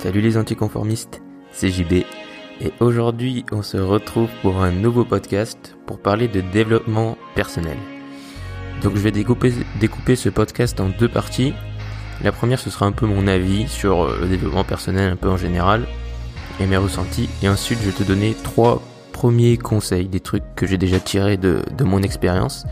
Salut 0.00 0.20
les 0.20 0.36
anticonformistes, 0.36 1.22
c'est 1.50 1.70
JB 1.70 2.04
et 2.60 2.72
aujourd'hui 2.78 3.44
on 3.50 3.62
se 3.62 3.78
retrouve 3.78 4.28
pour 4.42 4.62
un 4.62 4.70
nouveau 4.70 5.04
podcast 5.04 5.76
pour 5.86 5.98
parler 5.98 6.28
de 6.28 6.40
développement 6.40 7.18
personnel. 7.34 7.76
Donc 8.80 8.94
je 8.94 9.00
vais 9.00 9.10
découper, 9.10 9.52
découper 9.80 10.14
ce 10.14 10.28
podcast 10.28 10.80
en 10.80 10.88
deux 10.88 11.08
parties. 11.08 11.52
La 12.22 12.30
première 12.30 12.60
ce 12.60 12.70
sera 12.70 12.86
un 12.86 12.92
peu 12.92 13.06
mon 13.06 13.26
avis 13.26 13.66
sur 13.66 14.02
euh, 14.02 14.18
le 14.20 14.28
développement 14.28 14.62
personnel 14.62 15.10
un 15.10 15.16
peu 15.16 15.28
en 15.28 15.36
général 15.36 15.84
et 16.60 16.66
mes 16.66 16.76
ressentis 16.76 17.28
et 17.42 17.48
ensuite 17.48 17.80
je 17.80 17.90
vais 17.90 18.04
te 18.04 18.04
donner 18.04 18.36
trois 18.44 18.80
premiers 19.10 19.56
conseils, 19.56 20.06
des 20.06 20.20
trucs 20.20 20.44
que 20.54 20.64
j'ai 20.64 20.78
déjà 20.78 21.00
tirés 21.00 21.36
de, 21.36 21.62
de 21.76 21.82
mon 21.82 22.04
expérience 22.04 22.66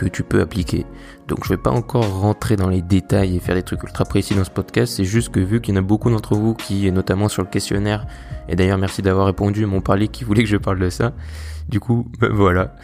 que 0.00 0.08
tu 0.08 0.22
peux 0.22 0.40
appliquer. 0.40 0.86
Donc 1.28 1.44
je 1.44 1.50
vais 1.50 1.58
pas 1.58 1.70
encore 1.70 2.20
rentrer 2.20 2.56
dans 2.56 2.70
les 2.70 2.80
détails 2.80 3.36
et 3.36 3.38
faire 3.38 3.54
des 3.54 3.62
trucs 3.62 3.82
ultra 3.82 4.06
précis 4.06 4.34
dans 4.34 4.44
ce 4.44 4.50
podcast, 4.50 4.94
c'est 4.96 5.04
juste 5.04 5.28
que 5.28 5.40
vu 5.40 5.60
qu'il 5.60 5.74
y 5.74 5.78
en 5.78 5.80
a 5.80 5.84
beaucoup 5.84 6.10
d'entre 6.10 6.34
vous 6.34 6.54
qui, 6.54 6.90
notamment 6.90 7.28
sur 7.28 7.42
le 7.42 7.48
questionnaire, 7.48 8.06
et 8.48 8.56
d'ailleurs 8.56 8.78
merci 8.78 9.02
d'avoir 9.02 9.26
répondu, 9.26 9.66
m'ont 9.66 9.82
parlé 9.82 10.08
qui 10.08 10.24
voulait 10.24 10.42
que 10.42 10.48
je 10.48 10.56
parle 10.56 10.78
de 10.78 10.88
ça, 10.88 11.12
du 11.68 11.80
coup 11.80 12.06
ben 12.20 12.32
voilà. 12.32 12.74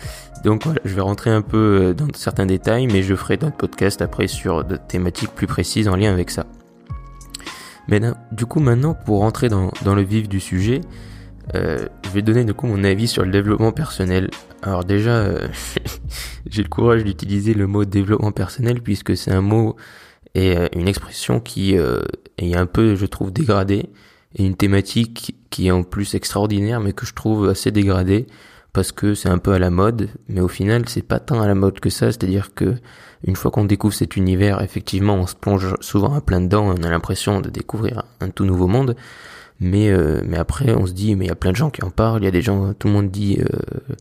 Donc 0.44 0.64
voilà, 0.64 0.80
je 0.84 0.94
vais 0.94 1.00
rentrer 1.00 1.30
un 1.30 1.40
peu 1.40 1.56
euh, 1.80 1.94
dans 1.94 2.06
certains 2.14 2.44
détails, 2.44 2.86
mais 2.86 3.02
je 3.02 3.14
ferai 3.14 3.38
d'autres 3.38 3.56
podcasts 3.56 4.02
après 4.02 4.26
sur 4.26 4.62
des 4.62 4.76
thématiques 4.76 5.30
plus 5.30 5.46
précises 5.46 5.88
en 5.88 5.96
lien 5.96 6.12
avec 6.12 6.30
ça. 6.30 6.44
Mais 7.88 8.00
du 8.30 8.44
coup 8.44 8.60
maintenant, 8.60 8.94
pour 8.94 9.20
rentrer 9.20 9.48
dans, 9.48 9.70
dans 9.84 9.94
le 9.94 10.02
vif 10.02 10.28
du 10.28 10.38
sujet, 10.38 10.82
euh, 11.54 11.86
je 12.04 12.10
vais 12.10 12.22
donner 12.22 12.44
du 12.44 12.54
coup 12.54 12.66
mon 12.66 12.82
avis 12.82 13.06
sur 13.06 13.24
le 13.24 13.30
développement 13.30 13.72
personnel. 13.72 14.30
Alors 14.62 14.84
déjà, 14.84 15.16
euh, 15.16 15.48
j'ai 16.46 16.62
le 16.62 16.68
courage 16.68 17.04
d'utiliser 17.04 17.54
le 17.54 17.66
mot 17.66 17.84
développement 17.84 18.32
personnel 18.32 18.82
puisque 18.82 19.16
c'est 19.16 19.32
un 19.32 19.40
mot 19.40 19.76
et 20.34 20.56
euh, 20.56 20.66
une 20.74 20.88
expression 20.88 21.40
qui 21.40 21.74
est 21.74 22.54
un 22.54 22.66
peu, 22.66 22.94
je 22.96 23.06
trouve, 23.06 23.32
dégradée. 23.32 23.90
Et 24.38 24.44
une 24.44 24.56
thématique 24.56 25.34
qui 25.48 25.68
est 25.68 25.70
en 25.70 25.82
plus 25.82 26.14
extraordinaire 26.14 26.80
mais 26.80 26.92
que 26.92 27.06
je 27.06 27.14
trouve 27.14 27.48
assez 27.48 27.70
dégradée 27.70 28.26
parce 28.76 28.92
que 28.92 29.14
c'est 29.14 29.30
un 29.30 29.38
peu 29.38 29.52
à 29.52 29.58
la 29.58 29.70
mode, 29.70 30.10
mais 30.28 30.42
au 30.42 30.48
final 30.48 30.86
c'est 30.86 31.00
pas 31.00 31.18
tant 31.18 31.40
à 31.40 31.46
la 31.46 31.54
mode 31.54 31.80
que 31.80 31.88
ça, 31.88 32.12
c'est-à-dire 32.12 32.52
que 32.54 32.74
une 33.24 33.34
fois 33.34 33.50
qu'on 33.50 33.64
découvre 33.64 33.94
cet 33.94 34.16
univers, 34.16 34.60
effectivement 34.60 35.14
on 35.14 35.26
se 35.26 35.34
plonge 35.34 35.74
souvent 35.80 36.12
à 36.12 36.20
plein 36.20 36.42
dedans, 36.42 36.66
on 36.66 36.82
a 36.82 36.90
l'impression 36.90 37.40
de 37.40 37.48
découvrir 37.48 38.02
un 38.20 38.28
tout 38.28 38.44
nouveau 38.44 38.66
monde, 38.66 38.94
mais 39.60 39.90
euh, 39.90 40.20
mais 40.26 40.36
après 40.36 40.74
on 40.74 40.86
se 40.86 40.92
dit 40.92 41.14
mais 41.14 41.26
il 41.26 41.28
y 41.28 41.32
a 41.32 41.36
plein 41.36 41.52
de 41.52 41.56
gens 41.56 41.70
qui 41.70 41.82
en 41.82 41.90
parlent 41.90 42.22
il 42.22 42.24
y 42.24 42.28
a 42.28 42.32
des 42.32 42.42
gens 42.42 42.74
tout 42.74 42.88
le 42.88 42.92
monde 42.92 43.10
dit 43.10 43.38
euh, 43.40 43.94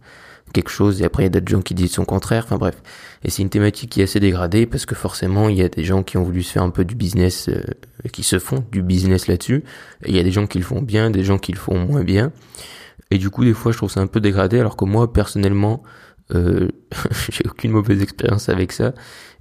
quelque 0.53 0.69
chose 0.69 1.01
et 1.01 1.05
après 1.05 1.23
il 1.23 1.25
y 1.25 1.27
a 1.27 1.29
d'autres 1.29 1.49
gens 1.49 1.61
qui 1.61 1.73
disent 1.73 1.91
son 1.91 2.05
contraire 2.05 2.43
enfin 2.45 2.57
bref. 2.57 2.81
Et 3.23 3.29
c'est 3.29 3.41
une 3.41 3.49
thématique 3.49 3.91
qui 3.91 4.01
est 4.01 4.05
assez 4.05 4.19
dégradée 4.19 4.65
parce 4.65 4.85
que 4.85 4.95
forcément 4.95 5.49
il 5.49 5.57
y 5.57 5.61
a 5.61 5.69
des 5.69 5.83
gens 5.83 6.03
qui 6.03 6.17
ont 6.17 6.23
voulu 6.23 6.43
se 6.43 6.51
faire 6.51 6.63
un 6.63 6.69
peu 6.69 6.85
du 6.85 6.95
business 6.95 7.49
euh, 7.49 7.61
qui 8.11 8.23
se 8.23 8.39
font 8.39 8.63
du 8.71 8.81
business 8.81 9.27
là-dessus 9.27 9.63
il 10.05 10.15
y 10.15 10.19
a 10.19 10.23
des 10.23 10.31
gens 10.31 10.47
qui 10.47 10.57
le 10.57 10.63
font 10.63 10.81
bien 10.81 11.09
des 11.09 11.23
gens 11.23 11.37
qui 11.37 11.51
le 11.51 11.57
font 11.57 11.77
moins 11.77 12.03
bien. 12.03 12.31
Et 13.11 13.17
du 13.17 13.29
coup 13.29 13.43
des 13.43 13.53
fois 13.53 13.71
je 13.71 13.77
trouve 13.77 13.91
ça 13.91 14.01
un 14.01 14.07
peu 14.07 14.19
dégradé 14.19 14.59
alors 14.59 14.77
que 14.77 14.85
moi 14.85 15.11
personnellement 15.11 15.83
euh, 16.33 16.69
j'ai 17.29 17.43
aucune 17.45 17.71
mauvaise 17.71 18.01
expérience 18.01 18.49
avec 18.49 18.71
ça 18.71 18.93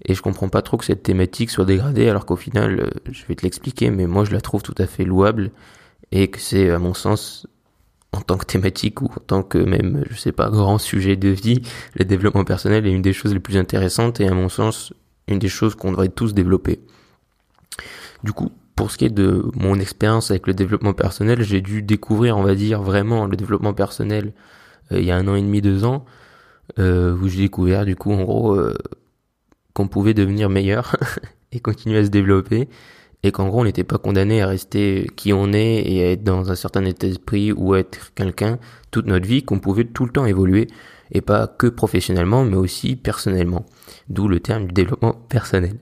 et 0.05 0.15
je 0.15 0.21
comprends 0.21 0.49
pas 0.49 0.63
trop 0.63 0.77
que 0.77 0.85
cette 0.85 1.03
thématique 1.03 1.51
soit 1.51 1.65
dégradée 1.65 2.09
alors 2.09 2.27
qu'au 2.27 2.37
final 2.37 2.91
je 3.11 3.25
vais 3.27 3.35
te 3.35 3.43
l'expliquer 3.43 3.91
mais 3.91 4.07
moi 4.07 4.25
je 4.25 4.33
la 4.33 4.41
trouve 4.41 4.63
tout 4.63 4.75
à 4.79 4.87
fait 4.87 5.05
louable 5.05 5.51
et 6.13 6.29
que 6.29 6.41
c'est 6.41 6.71
à 6.71 6.79
mon 6.79 6.95
sens 6.95 7.47
en 8.13 8.21
tant 8.21 8.37
que 8.37 8.47
thématique 8.47 9.03
ou 9.03 9.07
en 9.07 9.21
tant 9.21 9.43
que 9.43 9.59
même 9.59 10.05
je 10.09 10.17
sais 10.17 10.33
pas 10.33 10.49
grand 10.49 10.79
sujet 10.79 11.17
de 11.17 11.29
vie 11.29 11.63
le 11.95 12.05
développement 12.05 12.45
personnel 12.45 12.87
est 12.87 12.93
une 12.93 13.03
des 13.03 13.13
choses 13.13 13.33
les 13.35 13.41
plus 13.41 13.57
intéressantes 13.57 14.21
et 14.21 14.29
à 14.29 14.35
mon 14.35 14.49
sens 14.49 14.93
une 15.27 15.39
des 15.39 15.49
choses 15.49 15.75
qu'on 15.75 15.91
devrait 15.91 16.11
tous 16.11 16.35
développer. 16.35 16.81
Du 18.23 18.33
coup 18.33 18.53
pour 18.77 18.91
ce 18.91 18.99
qui 18.99 19.05
est 19.05 19.11
de 19.11 19.45
mon 19.55 19.79
expérience 19.79 20.31
avec 20.31 20.47
le 20.47 20.55
développement 20.55 20.95
personnel 20.95 21.43
j'ai 21.43 21.61
dû 21.61 21.83
découvrir 21.83 22.37
on 22.37 22.43
va 22.43 22.55
dire 22.55 22.83
vraiment 22.83 23.27
le 23.27 23.37
développement 23.37 23.75
personnel 23.75 24.33
euh, 24.93 25.01
il 25.01 25.05
y 25.05 25.11
a 25.11 25.17
un 25.17 25.27
an 25.29 25.35
et 25.35 25.43
demi 25.43 25.61
deux 25.61 25.85
ans 25.85 26.05
euh, 26.79 27.17
où 27.17 27.29
j'ai 27.29 27.43
découvert 27.43 27.85
du 27.85 27.97
coup 27.97 28.13
en 28.13 28.23
gros 28.23 28.55
euh, 28.55 28.77
qu'on 29.75 29.89
pouvait 29.89 30.15
devenir 30.15 30.49
meilleur 30.49 30.97
et 31.53 31.61
continuer 31.61 31.99
à 31.99 32.05
se 32.05 32.11
développer 32.11 32.69
et 33.25 33.33
qu'en 33.33 33.49
gros 33.49 33.63
on 33.63 33.65
n'était 33.65 33.85
pas 33.85 33.99
condamné 33.99 34.43
à 34.43 34.47
rester 34.47 35.11
qui 35.17 35.33
on 35.33 35.53
est 35.53 35.83
et 35.91 36.05
à 36.05 36.11
être 36.13 36.23
dans 36.23 36.51
un 36.51 36.55
certain 36.55 36.85
état 36.85 37.09
d'esprit 37.09 37.53
ou 37.53 37.75
être 37.75 38.13
quelqu'un 38.15 38.59
toute 38.91 39.07
notre 39.07 39.27
vie, 39.27 39.43
qu'on 39.43 39.59
pouvait 39.59 39.85
tout 39.85 40.05
le 40.05 40.13
temps 40.13 40.27
évoluer 40.27 40.69
et 41.11 41.21
pas 41.21 41.47
que 41.47 41.67
professionnellement 41.67 42.45
mais 42.45 42.57
aussi 42.57 42.97
personnellement. 42.97 43.65
D'où 44.09 44.29
le 44.29 44.41
terme 44.41 44.67
du 44.67 44.75
développement 44.75 45.15
personnel. 45.29 45.79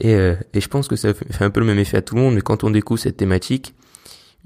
Et, 0.00 0.14
euh, 0.14 0.36
et 0.54 0.60
je 0.60 0.68
pense 0.68 0.86
que 0.86 0.94
ça 0.94 1.12
fait 1.12 1.44
un 1.44 1.50
peu 1.50 1.60
le 1.60 1.66
même 1.66 1.78
effet 1.78 1.96
à 1.96 2.02
tout 2.02 2.14
le 2.14 2.20
monde, 2.20 2.34
mais 2.34 2.40
quand 2.40 2.62
on 2.62 2.70
découvre 2.70 3.00
cette 3.00 3.16
thématique, 3.16 3.74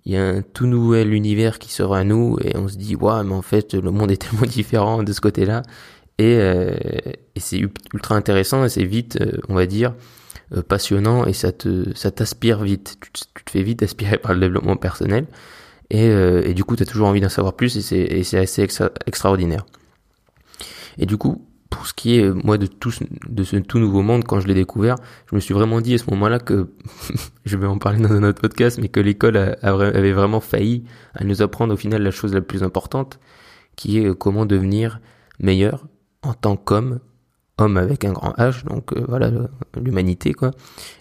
il 0.06 0.12
y 0.12 0.16
a 0.16 0.26
un 0.26 0.43
tout 0.43 0.66
nouvel 0.66 1.12
univers 1.12 1.59
qui 1.59 1.70
sera 1.70 1.99
à 1.99 2.04
nous 2.04 2.38
et 2.43 2.56
on 2.56 2.66
se 2.66 2.76
dit 2.76 2.97
waouh 2.97 3.25
mais 3.25 3.34
en 3.34 3.43
fait 3.43 3.75
le 3.75 3.91
monde 3.91 4.10
est 4.10 4.16
tellement 4.16 4.47
différent 4.47 5.03
de 5.03 5.12
ce 5.12 5.20
côté-là 5.20 5.62
et, 6.19 6.37
euh, 6.38 6.75
et 7.34 7.41
c'est 7.41 7.59
ultra 7.93 8.16
intéressant 8.16 8.64
et 8.64 8.69
c'est 8.69 8.84
vite 8.84 9.19
euh, 9.20 9.38
on 9.49 9.54
va 9.54 9.66
dire 9.66 9.94
euh, 10.55 10.63
passionnant 10.63 11.27
et 11.27 11.33
ça 11.33 11.53
te 11.53 11.95
ça 11.95 12.11
t'aspire 12.11 12.63
vite. 12.63 12.99
Tu, 13.01 13.11
te 13.45 13.51
fais 13.51 13.63
vite 13.63 13.83
aspirer 13.83 14.19
par 14.19 14.35
le 14.35 14.41
développement 14.41 14.77
personnel 14.77 15.27
et, 15.91 16.09
euh, 16.09 16.43
et 16.45 16.55
du 16.55 16.65
coup 16.65 16.77
tu 16.77 16.83
as 16.83 16.87
toujours 16.87 17.09
envie 17.09 17.21
d'en 17.21 17.29
savoir 17.29 17.55
plus 17.55 17.93
et 17.93 18.23
c'est 18.23 18.39
assez 18.39 18.67
extraordinaire. 19.07 19.65
Et 20.99 21.07
du 21.07 21.17
coup, 21.17 21.47
pour 21.71 21.87
ce 21.87 21.95
qui 21.95 22.19
est 22.19 22.31
moi 22.45 22.59
de 22.59 22.67
tout 22.67 22.93
de 23.29 23.45
ce 23.45 23.57
tout 23.57 23.79
nouveau 23.79 24.03
monde 24.03 24.25
quand 24.25 24.41
je 24.41 24.47
l'ai 24.47 24.55
découvert, 24.55 24.97
je 25.31 25.35
me 25.35 25.41
suis 25.41 25.55
vraiment 25.55 25.81
dit 25.81 25.95
à 25.95 25.99
ce 25.99 26.05
moment-là 26.11 26.39
que 26.39 26.71
je 27.47 27.57
vais 27.57 27.67
en 27.67 27.79
parler 27.79 27.99
dans 27.99 28.12
un 28.12 28.23
autre 28.23 28.41
podcast, 28.41 28.79
mais 28.81 28.89
que 28.89 29.01
l'école 29.01 29.57
avait 29.62 30.12
vraiment 30.12 30.41
failli 30.41 30.85
à 31.15 31.25
nous 31.25 31.41
apprendre 31.41 31.73
au 31.73 31.77
final 31.77 32.03
la 32.03 32.11
chose 32.11 32.35
la 32.35 32.43
plus 32.43 32.62
importante, 32.62 33.19
qui 33.77 33.99
est 33.99 34.15
comment 34.15 34.45
devenir 34.45 35.01
meilleur 35.41 35.87
en 36.23 36.35
tant 36.35 36.57
qu'homme 36.57 37.01
homme 37.59 37.77
avec 37.77 38.05
un 38.05 38.13
grand 38.13 38.33
H, 38.39 38.65
donc 38.65 38.93
euh, 38.93 39.05
voilà 39.09 39.31
l'humanité 39.81 40.33
quoi, 40.33 40.53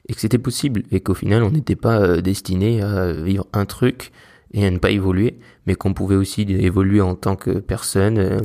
et 0.08 0.14
que 0.14 0.20
c'était 0.20 0.38
possible 0.38 0.84
et 0.92 1.00
qu'au 1.00 1.14
final 1.14 1.44
on 1.44 1.52
n'était 1.52 1.76
pas 1.76 2.00
euh, 2.00 2.22
destiné 2.22 2.82
à 2.82 3.12
vivre 3.14 3.48
un 3.54 3.66
truc 3.66 4.12
et 4.54 4.66
à 4.66 4.72
ne 4.72 4.80
pas 4.80 4.92
évoluer, 4.92 5.40
mais 5.66 5.76
qu'on 5.76 5.94
pouvait 5.94 6.18
aussi 6.18 6.42
évoluer 6.42 7.00
en 7.00 7.16
tant 7.16 7.38
que 7.38 7.52
personne, 7.52 8.18
euh, 8.18 8.40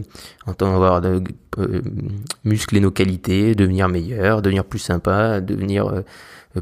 en 0.47 0.55
tant 0.55 0.71
qu'avoir 0.71 1.00
de, 1.00 1.21
muscler 2.45 2.78
nos 2.81 2.93
qualités, 2.93 3.55
devenir 3.55 3.89
meilleur, 3.89 4.41
devenir 4.41 4.65
plus 4.65 4.78
sympa, 4.78 5.41
devenir 5.41 6.03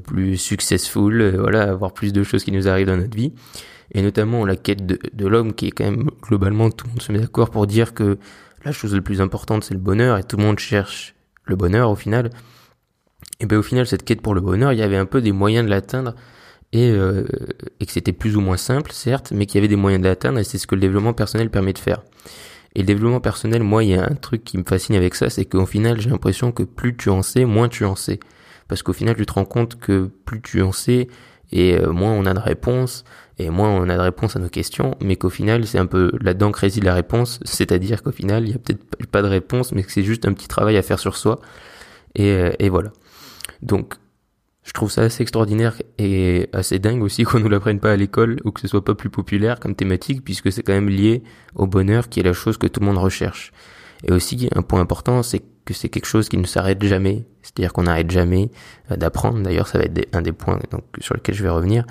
plus 0.04 0.36
successful, 0.36 1.36
voilà, 1.36 1.64
avoir 1.64 1.92
plus 1.92 2.12
de 2.12 2.22
choses 2.22 2.44
qui 2.44 2.52
nous 2.52 2.68
arrivent 2.68 2.86
dans 2.86 2.96
notre 2.96 3.16
vie, 3.16 3.32
et 3.92 4.02
notamment 4.02 4.46
la 4.46 4.56
quête 4.56 4.86
de, 4.86 4.98
de 5.12 5.26
l'homme 5.26 5.52
qui 5.52 5.66
est 5.66 5.70
quand 5.72 5.84
même 5.84 6.10
globalement 6.22 6.70
tout 6.70 6.86
le 6.86 6.92
monde 6.92 7.02
se 7.02 7.12
met 7.12 7.18
d'accord 7.18 7.50
pour 7.50 7.66
dire 7.66 7.92
que 7.92 8.18
la 8.64 8.72
chose 8.72 8.94
la 8.94 9.02
plus 9.02 9.20
importante 9.20 9.64
c'est 9.64 9.74
le 9.74 9.80
bonheur 9.80 10.16
et 10.16 10.22
tout 10.22 10.36
le 10.36 10.44
monde 10.44 10.58
cherche 10.58 11.13
le 11.44 11.56
bonheur 11.56 11.90
au 11.90 11.96
final, 11.96 12.30
et 13.40 13.46
ben 13.46 13.58
au 13.58 13.62
final 13.62 13.86
cette 13.86 14.04
quête 14.04 14.22
pour 14.22 14.34
le 14.34 14.40
bonheur, 14.40 14.72
il 14.72 14.78
y 14.78 14.82
avait 14.82 14.96
un 14.96 15.06
peu 15.06 15.20
des 15.20 15.32
moyens 15.32 15.64
de 15.64 15.70
l'atteindre 15.70 16.14
et, 16.72 16.90
euh, 16.90 17.26
et 17.80 17.86
que 17.86 17.92
c'était 17.92 18.12
plus 18.12 18.36
ou 18.36 18.40
moins 18.40 18.56
simple 18.56 18.92
certes, 18.92 19.32
mais 19.34 19.46
qu'il 19.46 19.56
y 19.56 19.58
avait 19.58 19.68
des 19.68 19.76
moyens 19.76 20.02
de 20.02 20.08
l'atteindre 20.08 20.38
et 20.38 20.44
c'est 20.44 20.58
ce 20.58 20.66
que 20.66 20.74
le 20.74 20.80
développement 20.80 21.12
personnel 21.12 21.50
permet 21.50 21.72
de 21.72 21.78
faire. 21.78 22.02
Et 22.74 22.80
le 22.80 22.86
développement 22.86 23.20
personnel, 23.20 23.62
moi, 23.62 23.84
il 23.84 23.90
y 23.90 23.94
a 23.94 24.04
un 24.04 24.14
truc 24.14 24.42
qui 24.42 24.58
me 24.58 24.64
fascine 24.64 24.96
avec 24.96 25.14
ça, 25.14 25.30
c'est 25.30 25.44
qu'au 25.44 25.66
final, 25.66 26.00
j'ai 26.00 26.10
l'impression 26.10 26.50
que 26.50 26.64
plus 26.64 26.96
tu 26.96 27.08
en 27.08 27.22
sais, 27.22 27.44
moins 27.44 27.68
tu 27.68 27.84
en 27.84 27.94
sais. 27.94 28.18
Parce 28.66 28.82
qu'au 28.82 28.92
final, 28.92 29.14
tu 29.14 29.26
te 29.26 29.32
rends 29.32 29.44
compte 29.44 29.78
que 29.78 30.10
plus 30.24 30.42
tu 30.42 30.60
en 30.60 30.72
sais, 30.72 31.06
et 31.52 31.78
euh, 31.78 31.92
moins 31.92 32.12
on 32.12 32.26
a 32.26 32.34
de 32.34 32.40
réponses, 32.40 33.04
et 33.38 33.50
moins 33.50 33.70
on 33.70 33.88
a 33.88 33.96
de 33.96 34.00
réponses 34.00 34.36
à 34.36 34.38
nos 34.38 34.48
questions, 34.48 34.94
mais 35.00 35.16
qu'au 35.16 35.30
final, 35.30 35.66
c'est 35.66 35.78
un 35.78 35.86
peu 35.86 36.12
là-dedans 36.20 36.52
que 36.52 36.60
réside 36.60 36.84
la 36.84 36.94
réponse, 36.94 37.40
c'est-à-dire 37.44 38.02
qu'au 38.02 38.12
final, 38.12 38.44
il 38.44 38.52
y 38.52 38.54
a 38.54 38.58
peut-être 38.58 39.06
pas 39.10 39.22
de 39.22 39.28
réponse, 39.28 39.72
mais 39.72 39.82
que 39.82 39.92
c'est 39.92 40.02
juste 40.02 40.26
un 40.26 40.32
petit 40.32 40.48
travail 40.48 40.76
à 40.76 40.82
faire 40.82 40.98
sur 40.98 41.16
soi, 41.16 41.40
et, 42.14 42.30
euh, 42.30 42.52
et 42.58 42.68
voilà. 42.68 42.92
Donc, 43.62 43.94
je 44.64 44.72
trouve 44.72 44.90
ça 44.90 45.02
assez 45.02 45.22
extraordinaire 45.22 45.74
et 45.98 46.48
assez 46.52 46.78
dingue 46.78 47.02
aussi 47.02 47.24
qu'on 47.24 47.38
nous 47.38 47.48
l'apprenne 47.48 47.80
pas 47.80 47.92
à 47.92 47.96
l'école 47.96 48.40
ou 48.44 48.50
que 48.50 48.60
ce 48.60 48.68
soit 48.68 48.84
pas 48.84 48.94
plus 48.94 49.10
populaire 49.10 49.60
comme 49.60 49.74
thématique 49.74 50.24
puisque 50.24 50.50
c'est 50.50 50.62
quand 50.62 50.72
même 50.72 50.88
lié 50.88 51.22
au 51.54 51.66
bonheur 51.66 52.08
qui 52.08 52.20
est 52.20 52.22
la 52.22 52.32
chose 52.32 52.56
que 52.56 52.66
tout 52.66 52.80
le 52.80 52.86
monde 52.86 52.98
recherche. 52.98 53.52
Et 54.04 54.12
aussi, 54.12 54.48
un 54.54 54.62
point 54.62 54.80
important, 54.80 55.22
c'est 55.22 55.42
que 55.64 55.74
c'est 55.74 55.88
quelque 55.88 56.06
chose 56.06 56.28
qui 56.28 56.36
ne 56.36 56.46
s'arrête 56.46 56.82
jamais. 56.82 57.24
C'est-à-dire 57.42 57.72
qu'on 57.72 57.84
n'arrête 57.84 58.10
jamais 58.10 58.50
euh, 58.90 58.96
d'apprendre. 58.96 59.40
D'ailleurs, 59.42 59.66
ça 59.66 59.78
va 59.78 59.84
être 59.84 60.08
un 60.14 60.22
des 60.22 60.32
points 60.32 60.58
sur 61.00 61.14
lesquels 61.14 61.34
je 61.34 61.42
vais 61.42 61.48
revenir. 61.50 61.86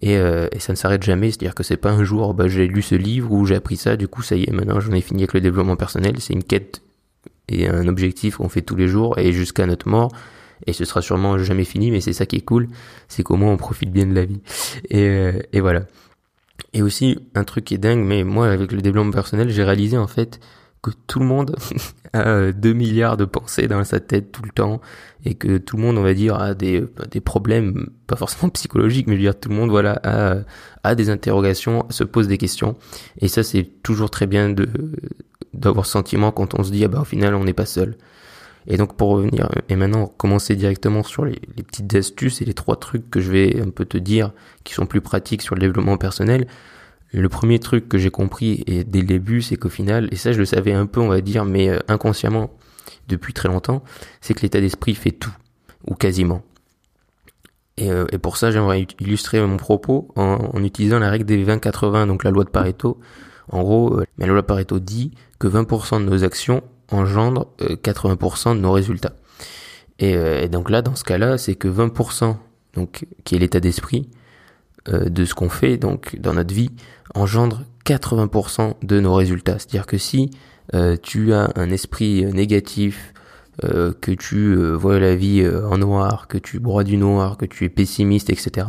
Et, 0.00 0.16
euh, 0.16 0.48
et 0.52 0.60
ça 0.60 0.72
ne 0.72 0.76
s'arrête 0.76 1.02
jamais. 1.02 1.30
C'est-à-dire 1.30 1.54
que 1.54 1.62
c'est 1.62 1.76
pas 1.76 1.90
un 1.90 2.04
jour, 2.04 2.34
bah, 2.34 2.48
j'ai 2.48 2.66
lu 2.66 2.82
ce 2.82 2.94
livre 2.94 3.32
ou 3.32 3.46
j'ai 3.46 3.54
appris 3.54 3.76
ça, 3.76 3.96
du 3.96 4.08
coup, 4.08 4.22
ça 4.22 4.36
y 4.36 4.44
est, 4.44 4.52
maintenant 4.52 4.80
j'en 4.80 4.92
ai 4.92 5.00
fini 5.00 5.22
avec 5.22 5.32
le 5.32 5.40
développement 5.40 5.76
personnel. 5.76 6.16
C'est 6.20 6.34
une 6.34 6.44
quête 6.44 6.82
et 7.48 7.68
un 7.68 7.86
objectif 7.88 8.36
qu'on 8.36 8.48
fait 8.48 8.62
tous 8.62 8.76
les 8.76 8.88
jours 8.88 9.18
et 9.18 9.32
jusqu'à 9.32 9.66
notre 9.66 9.88
mort. 9.88 10.12
Et 10.66 10.72
ce 10.72 10.84
sera 10.84 11.02
sûrement 11.02 11.38
jamais 11.38 11.64
fini, 11.64 11.90
mais 11.90 12.00
c'est 12.00 12.12
ça 12.14 12.26
qui 12.26 12.36
est 12.36 12.44
cool. 12.44 12.68
C'est 13.08 13.22
qu'au 13.22 13.36
moins 13.36 13.52
on 13.52 13.56
profite 13.56 13.90
bien 13.90 14.06
de 14.06 14.14
la 14.14 14.24
vie. 14.24 14.40
Et, 14.88 15.00
euh, 15.00 15.32
et 15.52 15.60
voilà. 15.60 15.82
Et 16.72 16.82
aussi, 16.82 17.18
un 17.34 17.44
truc 17.44 17.64
qui 17.66 17.74
est 17.74 17.78
dingue, 17.78 18.04
mais 18.04 18.24
moi, 18.24 18.48
avec 18.48 18.72
le 18.72 18.80
développement 18.80 19.12
personnel, 19.12 19.50
j'ai 19.50 19.64
réalisé 19.64 19.98
en 19.98 20.06
fait 20.06 20.40
que 20.86 20.96
tout 21.06 21.18
le 21.18 21.26
monde 21.26 21.56
a 22.12 22.52
2 22.52 22.72
milliards 22.72 23.16
de 23.16 23.24
pensées 23.24 23.66
dans 23.66 23.82
sa 23.84 24.00
tête 24.00 24.30
tout 24.30 24.42
le 24.42 24.50
temps 24.50 24.80
et 25.24 25.34
que 25.34 25.58
tout 25.58 25.76
le 25.76 25.82
monde, 25.82 25.98
on 25.98 26.02
va 26.02 26.14
dire, 26.14 26.36
a 26.36 26.54
des, 26.54 26.84
des 27.10 27.20
problèmes, 27.20 27.90
pas 28.06 28.16
forcément 28.16 28.48
psychologiques, 28.54 29.06
mais 29.08 29.14
je 29.14 29.18
veux 29.18 29.24
dire, 29.24 29.38
tout 29.38 29.48
le 29.48 29.56
monde, 29.56 29.70
voilà, 29.70 30.00
a, 30.04 30.36
a 30.84 30.94
des 30.94 31.10
interrogations, 31.10 31.86
se 31.90 32.04
pose 32.04 32.28
des 32.28 32.38
questions. 32.38 32.76
Et 33.20 33.28
ça, 33.28 33.42
c'est 33.42 33.64
toujours 33.82 34.10
très 34.10 34.26
bien 34.26 34.50
de 34.50 34.68
d'avoir 35.52 35.86
ce 35.86 35.92
sentiment 35.92 36.32
quand 36.32 36.58
on 36.58 36.62
se 36.62 36.70
dit, 36.70 36.84
ah 36.84 36.88
bah, 36.88 37.00
au 37.00 37.04
final, 37.04 37.34
on 37.34 37.44
n'est 37.44 37.54
pas 37.54 37.64
seul. 37.64 37.96
Et 38.66 38.76
donc 38.76 38.96
pour 38.96 39.10
revenir 39.10 39.48
et 39.68 39.76
maintenant 39.76 40.06
commencer 40.06 40.54
directement 40.54 41.02
sur 41.02 41.24
les, 41.24 41.40
les, 41.56 41.62
petites 41.62 41.94
astuces 41.94 42.42
et 42.42 42.44
les 42.44 42.52
trois 42.52 42.76
trucs 42.76 43.08
que 43.08 43.20
je 43.20 43.30
vais 43.30 43.60
un 43.60 43.70
peu 43.70 43.84
te 43.84 43.96
dire 43.96 44.32
qui 44.64 44.74
sont 44.74 44.86
plus 44.86 45.00
pratiques 45.00 45.40
sur 45.40 45.54
le 45.54 45.60
développement 45.60 45.96
personnel. 45.96 46.46
Le 47.12 47.28
premier 47.28 47.58
truc 47.58 47.88
que 47.88 47.98
j'ai 47.98 48.10
compris 48.10 48.62
et 48.66 48.84
dès 48.84 49.00
le 49.00 49.06
début, 49.06 49.42
c'est 49.42 49.56
qu'au 49.56 49.68
final, 49.68 50.08
et 50.10 50.16
ça 50.16 50.32
je 50.32 50.38
le 50.38 50.44
savais 50.44 50.72
un 50.72 50.86
peu, 50.86 51.00
on 51.00 51.08
va 51.08 51.20
dire, 51.20 51.44
mais 51.44 51.68
euh, 51.68 51.78
inconsciemment 51.88 52.50
depuis 53.08 53.32
très 53.32 53.48
longtemps, 53.48 53.82
c'est 54.20 54.34
que 54.34 54.42
l'état 54.42 54.60
d'esprit 54.60 54.94
fait 54.94 55.12
tout 55.12 55.34
ou 55.86 55.94
quasiment. 55.94 56.42
Et, 57.76 57.90
euh, 57.90 58.06
pour 58.20 58.36
ça, 58.36 58.50
j'aimerais 58.50 58.86
illustrer 59.00 59.44
mon 59.44 59.56
propos 59.56 60.08
en, 60.16 60.62
utilisant 60.62 60.98
la 60.98 61.10
règle 61.10 61.24
des 61.24 61.44
20-80, 61.44 62.06
donc 62.06 62.24
la 62.24 62.30
loi 62.30 62.44
de 62.44 62.50
Pareto. 62.50 62.98
En 63.50 63.62
gros, 63.62 64.00
euh, 64.00 64.06
la 64.18 64.26
loi 64.26 64.40
de 64.40 64.46
Pareto 64.46 64.78
dit 64.78 65.12
que 65.38 65.46
20% 65.46 66.00
de 66.00 66.04
nos 66.04 66.24
actions 66.24 66.62
engendre 66.90 67.48
80% 67.60 68.50
euh, 68.50 68.54
de 68.54 68.60
nos 68.60 68.72
résultats. 68.72 69.14
Et, 69.98 70.12
et, 70.12 70.48
donc 70.48 70.70
là, 70.70 70.82
dans 70.82 70.94
ce 70.94 71.04
cas-là, 71.04 71.38
c'est 71.38 71.54
que 71.54 71.68
20%, 71.68 72.36
donc 72.74 73.06
qui 73.24 73.34
est 73.34 73.38
l'état 73.38 73.60
d'esprit 73.60 74.10
de 74.88 75.24
ce 75.24 75.34
qu'on 75.34 75.48
fait, 75.48 75.76
donc 75.76 76.16
dans 76.20 76.34
notre 76.34 76.54
vie, 76.54 76.70
engendre 77.14 77.62
80% 77.84 78.74
de 78.82 79.00
nos 79.00 79.14
résultats. 79.14 79.58
C'est-à-dire 79.58 79.86
que 79.86 79.98
si 79.98 80.30
tu 81.02 81.32
as 81.32 81.50
un 81.56 81.70
esprit 81.70 82.24
négatif, 82.26 83.14
euh, 83.64 83.92
que 83.98 84.10
tu 84.10 84.54
euh, 84.54 84.74
vois 84.74 84.98
la 84.98 85.16
vie 85.16 85.40
euh, 85.40 85.66
en 85.66 85.78
noir, 85.78 86.28
que 86.28 86.36
tu 86.36 86.60
broies 86.60 86.84
du 86.84 86.98
noir, 86.98 87.38
que 87.38 87.46
tu 87.46 87.64
es 87.64 87.68
pessimiste, 87.70 88.28
etc. 88.28 88.66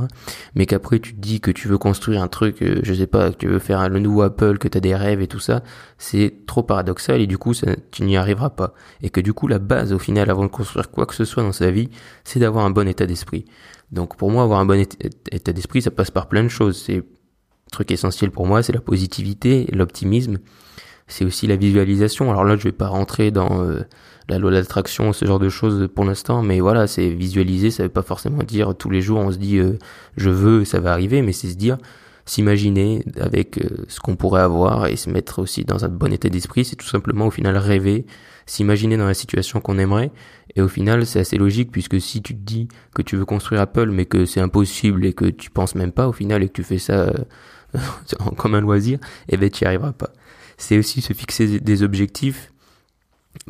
Mais 0.55 0.65
qu'après 0.65 0.99
tu 0.99 1.13
te 1.13 1.19
dis 1.19 1.41
que 1.41 1.51
tu 1.51 1.67
veux 1.67 1.77
construire 1.77 2.21
un 2.21 2.29
truc, 2.29 2.63
je 2.83 2.93
sais 2.93 3.07
pas, 3.07 3.31
que 3.31 3.35
tu 3.35 3.47
veux 3.47 3.59
faire 3.59 3.89
le 3.89 3.99
nouveau 3.99 4.21
Apple, 4.21 4.57
que 4.57 4.69
tu 4.69 4.77
as 4.77 4.81
des 4.81 4.95
rêves 4.95 5.21
et 5.21 5.27
tout 5.27 5.39
ça, 5.39 5.61
c'est 5.97 6.45
trop 6.45 6.63
paradoxal 6.63 7.19
et 7.19 7.27
du 7.27 7.37
coup 7.37 7.53
ça, 7.53 7.67
tu 7.91 8.03
n'y 8.03 8.15
arriveras 8.15 8.51
pas. 8.51 8.73
Et 9.01 9.09
que 9.09 9.19
du 9.19 9.33
coup 9.33 9.47
la 9.47 9.59
base 9.59 9.91
au 9.91 9.99
final 9.99 10.29
avant 10.29 10.43
de 10.43 10.51
construire 10.51 10.89
quoi 10.89 11.05
que 11.05 11.15
ce 11.15 11.25
soit 11.25 11.43
dans 11.43 11.51
sa 11.51 11.69
vie, 11.69 11.89
c'est 12.23 12.39
d'avoir 12.39 12.65
un 12.65 12.69
bon 12.69 12.87
état 12.87 13.05
d'esprit. 13.05 13.43
Donc 13.91 14.15
pour 14.15 14.31
moi 14.31 14.43
avoir 14.43 14.59
un 14.59 14.65
bon 14.65 14.79
état 14.79 15.51
d'esprit 15.51 15.81
ça 15.81 15.91
passe 15.91 16.11
par 16.11 16.29
plein 16.29 16.43
de 16.43 16.49
choses. 16.49 16.81
C'est 16.81 17.03
truc 17.71 17.91
essentiel 17.91 18.31
pour 18.31 18.45
moi, 18.45 18.63
c'est 18.63 18.73
la 18.73 18.81
positivité, 18.81 19.67
l'optimisme. 19.73 20.37
C'est 21.07 21.25
aussi 21.25 21.48
la 21.48 21.56
visualisation. 21.56 22.30
Alors 22.30 22.44
là 22.44 22.56
je 22.57 22.63
vais 22.63 22.71
pas 22.71 22.88
rentrer 22.88 23.31
dans 23.31 23.65
la 24.30 24.39
loi 24.39 24.51
d'attraction, 24.51 25.13
ce 25.13 25.25
genre 25.25 25.39
de 25.39 25.50
choses 25.50 25.88
pour 25.94 26.06
l'instant, 26.06 26.42
mais 26.42 26.59
voilà, 26.59 26.88
c'est 26.88 27.09
visualiser, 27.09 27.71
ça 27.71 27.83
veut 27.83 27.89
pas 27.89 28.01
forcément 28.01 28.44
dire 28.44 28.75
tous 28.75 28.89
les 28.89 29.01
jours 29.01 29.19
on 29.19 29.31
se 29.31 29.38
dit 29.38 29.57
euh, 29.57 29.77
je 30.18 30.30
veux, 30.30 30.65
ça 30.65 30.80
va 30.80 30.92
arriver, 30.92 31.21
mais 31.21 31.31
c'est 31.31 31.48
se 31.48 31.56
dire 31.56 31.77
s'imaginer 32.25 33.06
avec 33.21 33.57
euh, 33.57 33.86
ce 33.88 34.01
qu'on 34.01 34.18
pourrait 34.18 34.42
avoir 34.42 34.88
et 34.88 34.98
se 34.98 35.09
mettre 35.09 35.39
aussi 35.39 35.63
dans 35.63 35.86
un 35.86 35.88
bon 35.88 36.12
état 36.12 36.27
d'esprit, 36.27 36.65
c'est 36.65 36.75
tout 36.75 36.88
simplement 36.88 37.27
au 37.27 37.31
final 37.31 37.56
rêver, 37.56 38.06
s'imaginer 38.45 38.98
dans 38.98 39.07
la 39.07 39.13
situation 39.13 39.62
qu'on 39.62 39.77
aimerait, 39.77 40.12
et 40.57 40.62
au 40.62 40.68
final 40.68 41.06
c'est 41.06 41.21
assez 41.21 41.38
logique 41.38 41.71
puisque 41.71 42.01
si 42.01 42.21
tu 42.21 42.36
te 42.36 42.42
dis 42.42 42.68
que 42.94 43.01
tu 43.01 43.15
veux 43.15 43.25
construire 43.25 43.62
Apple 43.62 43.92
mais 43.92 44.06
que 44.06 44.25
c'est 44.25 44.42
impossible 44.42 45.06
et 45.06 45.13
que 45.13 45.25
tu 45.25 45.50
penses 45.50 45.75
même 45.75 45.94
pas 45.94 46.09
au 46.09 46.12
final 46.12 46.44
et 46.44 46.50
que 46.50 46.54
tu 46.54 46.63
fais 46.63 46.80
ça 46.80 47.00
euh, 47.00 47.13
comme 48.38 48.56
un 48.56 48.62
loisir, 48.62 49.00
eh 49.30 49.38
ben 49.38 49.50
tu 49.50 49.63
y 49.63 49.68
arriveras 49.68 49.94
pas. 49.94 50.12
C'est 50.57 50.77
aussi 50.77 51.01
se 51.01 51.13
fixer 51.13 51.59
des 51.59 51.83
objectifs 51.83 52.51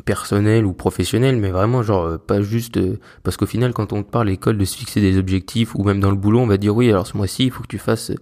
personnel 0.04 0.66
ou 0.66 0.72
professionnel, 0.72 1.36
mais 1.36 1.50
vraiment 1.50 1.82
genre 1.82 2.04
euh, 2.04 2.18
pas 2.18 2.40
juste 2.40 2.76
euh, 2.76 2.98
parce 3.22 3.36
qu'au 3.36 3.46
final 3.46 3.72
quand 3.72 3.92
on 3.92 4.02
te 4.02 4.10
parle 4.10 4.28
à 4.28 4.30
l'école 4.30 4.58
de 4.58 4.64
se 4.64 4.76
fixer 4.76 5.00
des 5.00 5.18
objectifs 5.18 5.74
ou 5.74 5.82
même 5.84 6.00
dans 6.00 6.10
le 6.10 6.16
boulot 6.16 6.40
on 6.40 6.46
va 6.46 6.56
dire 6.56 6.74
oui 6.74 6.90
alors 6.90 7.06
ce 7.06 7.16
mois-ci 7.16 7.44
il 7.46 7.50
faut 7.50 7.62
que 7.62 7.68
tu 7.68 7.78
fasses 7.78 8.12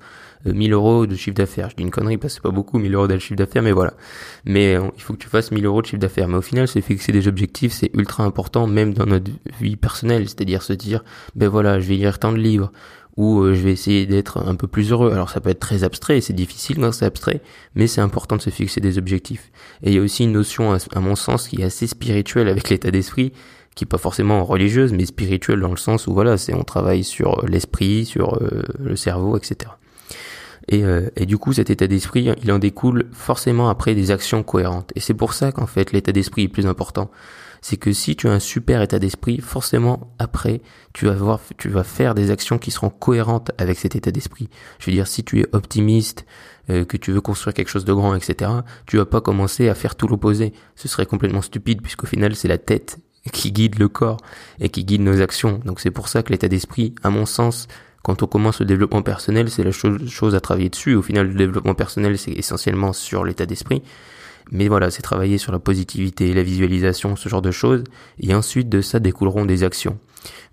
1000 0.45 0.73
euh, 0.73 0.77
euros 0.77 1.07
de 1.07 1.17
chiffre 1.17 1.37
d'affaires. 1.37 1.71
Je 1.71 1.77
dis 1.77 1.83
une 1.83 1.91
connerie 1.91 2.19
parce 2.19 2.35
que 2.35 2.37
c'est 2.37 2.49
pas 2.49 2.55
beaucoup 2.55 2.79
1000 2.79 2.95
euros 2.95 3.09
de 3.09 3.19
chiffre 3.19 3.37
d'affaires 3.37 3.63
mais 3.63 3.73
voilà. 3.73 3.95
Mais 4.45 4.75
il 4.97 5.03
faut 5.03 5.13
que 5.13 5.19
tu 5.19 5.29
fasses 5.29 5.51
1000 5.51 5.65
euros 5.67 5.83
de 5.83 5.87
chiffre 5.87 6.01
d'affaires. 6.01 6.29
Mais 6.29 6.37
au 6.37 6.43
final 6.43 6.69
se 6.69 6.81
fixer 6.81 7.13
des 7.13 7.29
objectifs 7.29 7.73
c'est 7.73 7.91
ultra 7.95 8.25
important 8.25 8.67
même 8.67 8.95
dans 8.95 9.07
notre 9.07 9.31
vie 9.61 9.77
personnelle, 9.77 10.29
c'est-à-dire 10.29 10.63
se 10.63 10.73
dire 10.73 11.05
ben 11.35 11.49
voilà 11.49 11.81
je 11.81 11.89
vais 11.89 11.97
lire 11.97 12.19
tant 12.19 12.33
de 12.33 12.39
livres 12.39 12.73
ou 13.17 13.41
euh, 13.41 13.55
je 13.55 13.63
vais 13.63 13.73
essayer 13.73 14.07
d'être 14.07 14.39
un 14.47 14.55
peu 14.55 14.67
plus 14.67 14.93
heureux. 14.93 15.13
Alors 15.13 15.31
ça 15.31 15.41
peut 15.41 15.51
être 15.51 15.61
très 15.61 15.85
abstrait, 15.85 16.21
c'est 16.21 16.33
difficile 16.33 16.79
quand 16.79 16.93
c'est 16.93 17.07
abstrait, 17.07 17.41
mais 17.75 17.87
c'est 17.87 18.01
important 18.01 18.37
de 18.37 18.43
se 18.43 18.51
fixer 18.51 18.81
des 18.81 18.99
objectifs. 18.99 19.51
Et 19.83 19.91
il 19.91 19.95
y 19.95 19.99
a 19.99 20.03
aussi 20.03 20.25
une 20.25 20.33
notion, 20.33 20.77
à 20.95 21.01
mon 21.01 21.17
sens, 21.17 21.49
qui 21.49 21.63
est 21.63 21.65
assez 21.65 21.87
spirituelle 21.87 22.49
avec 22.49 22.69
l'état 22.69 22.91
d'esprit, 22.91 23.33
qui 23.75 23.85
est 23.85 23.87
pas 23.87 23.99
forcément 23.99 24.45
religieuse, 24.45 24.93
mais 24.93 25.07
spirituelle 25.07 25.61
dans 25.61 25.71
le 25.71 25.77
sens 25.77 26.07
où 26.07 26.15
voilà, 26.15 26.39
c'est 26.39 26.55
on 26.55 26.65
travaille 26.65 27.05
sur 27.05 27.45
l'esprit, 27.47 28.07
sur 28.07 28.43
euh, 28.43 28.63
le 28.79 28.97
cerveau, 28.97 29.37
etc. 29.37 29.71
Et, 30.69 30.83
euh, 30.85 31.09
et, 31.15 31.27
du 31.27 31.39
coup, 31.39 31.53
cet 31.53 31.71
état 31.71 31.87
d'esprit, 31.87 32.29
il 32.43 32.51
en 32.51 32.59
découle 32.59 33.07
forcément 33.13 33.69
après 33.69 33.95
des 33.95 34.11
actions 34.11 34.43
cohérentes. 34.43 34.93
Et 34.97 35.01
c'est 35.01 35.15
pour 35.15 35.33
ça 35.33 35.53
qu'en 35.53 35.67
fait, 35.67 35.93
l'état 35.93 36.11
d'esprit 36.11 36.45
est 36.45 36.49
plus 36.49 36.67
important 36.67 37.11
c'est 37.61 37.77
que 37.77 37.93
si 37.93 38.17
tu 38.17 38.29
as 38.29 38.33
un 38.33 38.39
super 38.39 38.83
état 38.83 38.99
d'esprit, 38.99 39.39
forcément 39.39 40.13
après 40.19 40.61
tu 40.93 41.07
vas 41.07 41.15
voir, 41.15 41.41
tu 41.59 41.69
vas 41.69 41.85
faire 41.85 42.15
des 42.15 42.31
actions 42.31 42.59
qui 42.59 42.71
seront 42.71 42.91
cohérentes 42.91 43.51
avec 43.59 43.79
cet 43.79 43.97
état 43.97 44.11
d'esprit. 44.11 44.49
Je 44.79 44.87
veux 44.87 44.93
dire, 44.93 45.07
si 45.07 45.25
tu 45.25 45.41
es 45.41 45.47
optimiste, 45.53 46.27
euh, 46.71 46.85
que 46.85 46.97
tu 46.97 47.13
veux 47.13 47.21
construire 47.21 47.55
quelque 47.55 47.69
chose 47.69 47.85
de 47.85 47.93
grand, 47.93 48.15
etc., 48.15 48.51
tu 48.87 48.97
vas 48.97 49.07
pas 49.07 49.21
commencer 49.21 49.69
à 49.69 49.75
faire 49.75 49.95
tout 49.95 50.09
l'opposé. 50.09 50.53
Ce 50.75 50.89
serait 50.89 51.07
complètement 51.07 51.43
stupide 51.43 51.83
puisqu'au 51.83 52.07
final 52.07 52.35
c'est 52.35 52.49
la 52.49 52.59
tête 52.59 52.99
qui 53.33 53.53
guide 53.53 53.79
le 53.79 53.89
corps 53.89 54.19
et 54.61 54.69
qui 54.69 54.85
guide 54.85 55.03
nos 55.03 55.21
actions. 55.21 55.61
Donc 55.65 55.81
c'est 55.81 55.91
pour 55.91 56.09
ça 56.09 56.23
que 56.23 56.33
l'état 56.33 56.49
d'esprit, 56.49 56.95
à 57.03 57.11
mon 57.11 57.27
sens, 57.27 57.69
quand 58.03 58.23
on 58.23 58.27
commence 58.29 58.61
le 58.61 58.67
développement 58.67 59.03
personnel, 59.03 59.51
c'est 59.51 59.65
la 59.65 59.73
chose 59.73 60.35
à 60.37 60.41
travailler 60.41 60.69
dessus. 60.69 60.95
Au 60.95 61.03
final, 61.03 61.27
le 61.27 61.35
développement 61.35 61.75
personnel, 61.75 62.17
c'est 62.19 62.31
essentiellement 62.31 62.93
sur 62.93 63.25
l'état 63.25 63.47
d'esprit. 63.47 63.83
Mais 64.53 64.69
voilà, 64.69 64.91
c'est 64.91 65.03
travailler 65.03 65.39
sur 65.39 65.53
la 65.53 65.59
positivité, 65.59 66.33
la 66.33 66.43
visualisation, 66.43 67.17
ce 67.17 67.29
genre 67.29 67.43
de 67.43 67.51
choses. 67.51 67.85
Et 68.21 68.35
ensuite 68.35 68.69
de 68.69 68.81
ça 68.81 69.01
découleront 69.01 69.45
des 69.45 69.65
actions. 69.65 69.99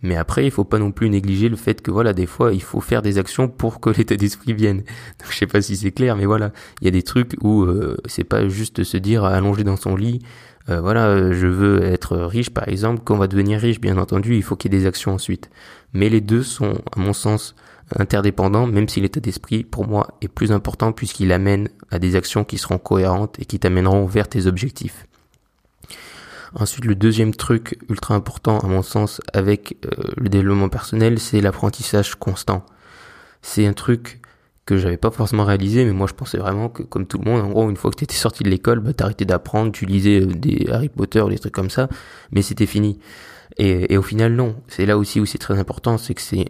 Mais 0.01 0.16
après, 0.18 0.45
il 0.45 0.51
faut 0.51 0.63
pas 0.63 0.80
non 0.80 0.92
plus 0.92 1.10
négliger 1.10 1.50
le 1.50 1.56
fait 1.56 1.81
que 1.81 1.90
voilà, 1.90 2.13
des 2.13 2.25
fois, 2.25 2.54
il 2.54 2.62
faut 2.62 2.81
faire 2.81 3.01
des 3.01 3.18
actions 3.18 3.48
pour 3.48 3.80
que 3.80 3.90
l'état 3.98 4.16
d'esprit 4.16 4.54
vienne. 4.54 4.78
Donc, 4.78 5.31
je 5.31 5.38
sais 5.38 5.48
pas 5.48 5.62
si 5.62 5.78
c'est 5.78 5.92
clair, 5.92 6.16
mais 6.16 6.25
voilà, 6.25 6.51
il 6.81 6.86
y 6.86 6.88
a 6.88 6.92
des 6.92 7.04
trucs 7.04 7.36
où 7.42 7.63
euh, 7.63 7.98
c'est 8.06 8.24
pas 8.24 8.48
juste 8.50 8.84
se 8.84 8.98
dire 8.98 9.24
allongé 9.24 9.63
dans 9.63 9.78
son 9.78 9.96
lit, 9.96 10.19
euh, 10.69 10.80
voilà, 10.80 11.07
euh, 11.07 11.34
je 11.34 11.48
veux 11.48 11.84
être 11.84 12.18
riche, 12.18 12.50
par 12.50 12.68
exemple. 12.68 13.01
Quand 13.04 13.16
on 13.16 13.18
va 13.18 13.28
devenir 13.28 13.60
riche, 13.60 13.81
bien 13.81 13.98
entendu, 13.98 14.36
il 14.36 14.44
faut 14.44 14.56
qu'il 14.56 14.72
y 14.74 14.75
ait 14.75 14.80
des 14.80 14.86
actions 14.86 15.13
ensuite. 15.13 15.50
Mais 15.94 16.10
les 16.10 16.22
deux 16.22 16.44
sont, 16.44 16.81
à 16.96 17.00
mon 17.00 17.13
sens, 17.13 17.56
interdépendant, 17.98 18.68
même 18.68 18.88
si 18.88 19.01
l'état 19.01 19.19
d'esprit, 19.19 19.63
pour 19.63 19.88
moi, 19.88 20.07
est 20.22 20.28
plus 20.28 20.51
important 20.51 20.91
puisqu'il 20.91 21.32
amène 21.32 21.70
à 21.91 22.00
des 22.00 22.15
actions 22.15 22.44
qui 22.44 22.58
seront 22.58 22.77
cohérentes 22.77 23.39
et 23.39 23.46
qui 23.46 23.60
t'amèneront 23.60 24.06
vers 24.06 24.27
tes 24.27 24.48
objectifs. 24.48 25.08
Ensuite, 26.56 26.86
le 26.86 26.96
deuxième 26.96 27.34
truc 27.34 27.79
ultra 27.89 28.13
important, 28.13 28.60
à 28.60 28.68
mon 28.68 28.84
sens, 28.84 29.22
avec 29.34 29.77
euh, 29.86 29.89
le 30.18 30.29
développement 30.29 30.70
personnel, 30.70 31.20
c'est 31.20 31.41
l'apprentissage 31.41 32.15
constant. 32.15 32.63
C'est 33.41 33.65
un 33.65 33.74
truc 33.74 34.22
que 34.65 34.77
j'avais 34.77 34.98
pas 34.98 35.12
forcément 35.12 35.46
réalisé, 35.46 35.84
mais 35.84 35.91
moi 35.91 36.08
je 36.08 36.13
pensais 36.13 36.38
vraiment 36.38 36.70
que 36.70 36.84
comme 36.84 37.06
tout 37.06 37.18
le 37.18 37.29
monde, 37.29 37.41
en 37.41 37.50
gros, 37.50 37.70
une 37.70 37.75
fois 37.75 37.91
que 37.91 37.98
tu 37.98 38.03
étais 38.06 38.15
sorti 38.15 38.44
de 38.44 38.50
l'école, 38.50 38.79
bah, 38.79 38.94
t'arrêtais 38.94 39.25
d'apprendre, 39.25 39.72
tu 39.72 39.86
lisais 39.86 40.22
euh, 40.22 40.27
des 40.27 40.68
Harry 40.72 40.89
Potter 40.89 41.22
ou 41.22 41.29
des 41.29 41.39
trucs 41.39 41.53
comme 41.53 41.70
ça, 41.70 41.89
mais 42.32 42.41
c'était 42.41 42.68
fini. 42.68 43.00
Et, 43.57 43.93
et, 43.93 43.98
au 43.98 44.01
final, 44.01 44.33
non. 44.33 44.55
C'est 44.67 44.86
là 44.86 44.98
aussi 44.98 45.19
où 45.19 45.25
c'est 45.25 45.38
très 45.38 45.60
important, 45.60 45.98
c'est 45.98 46.13
que 46.13 46.22
c'est 46.22 46.45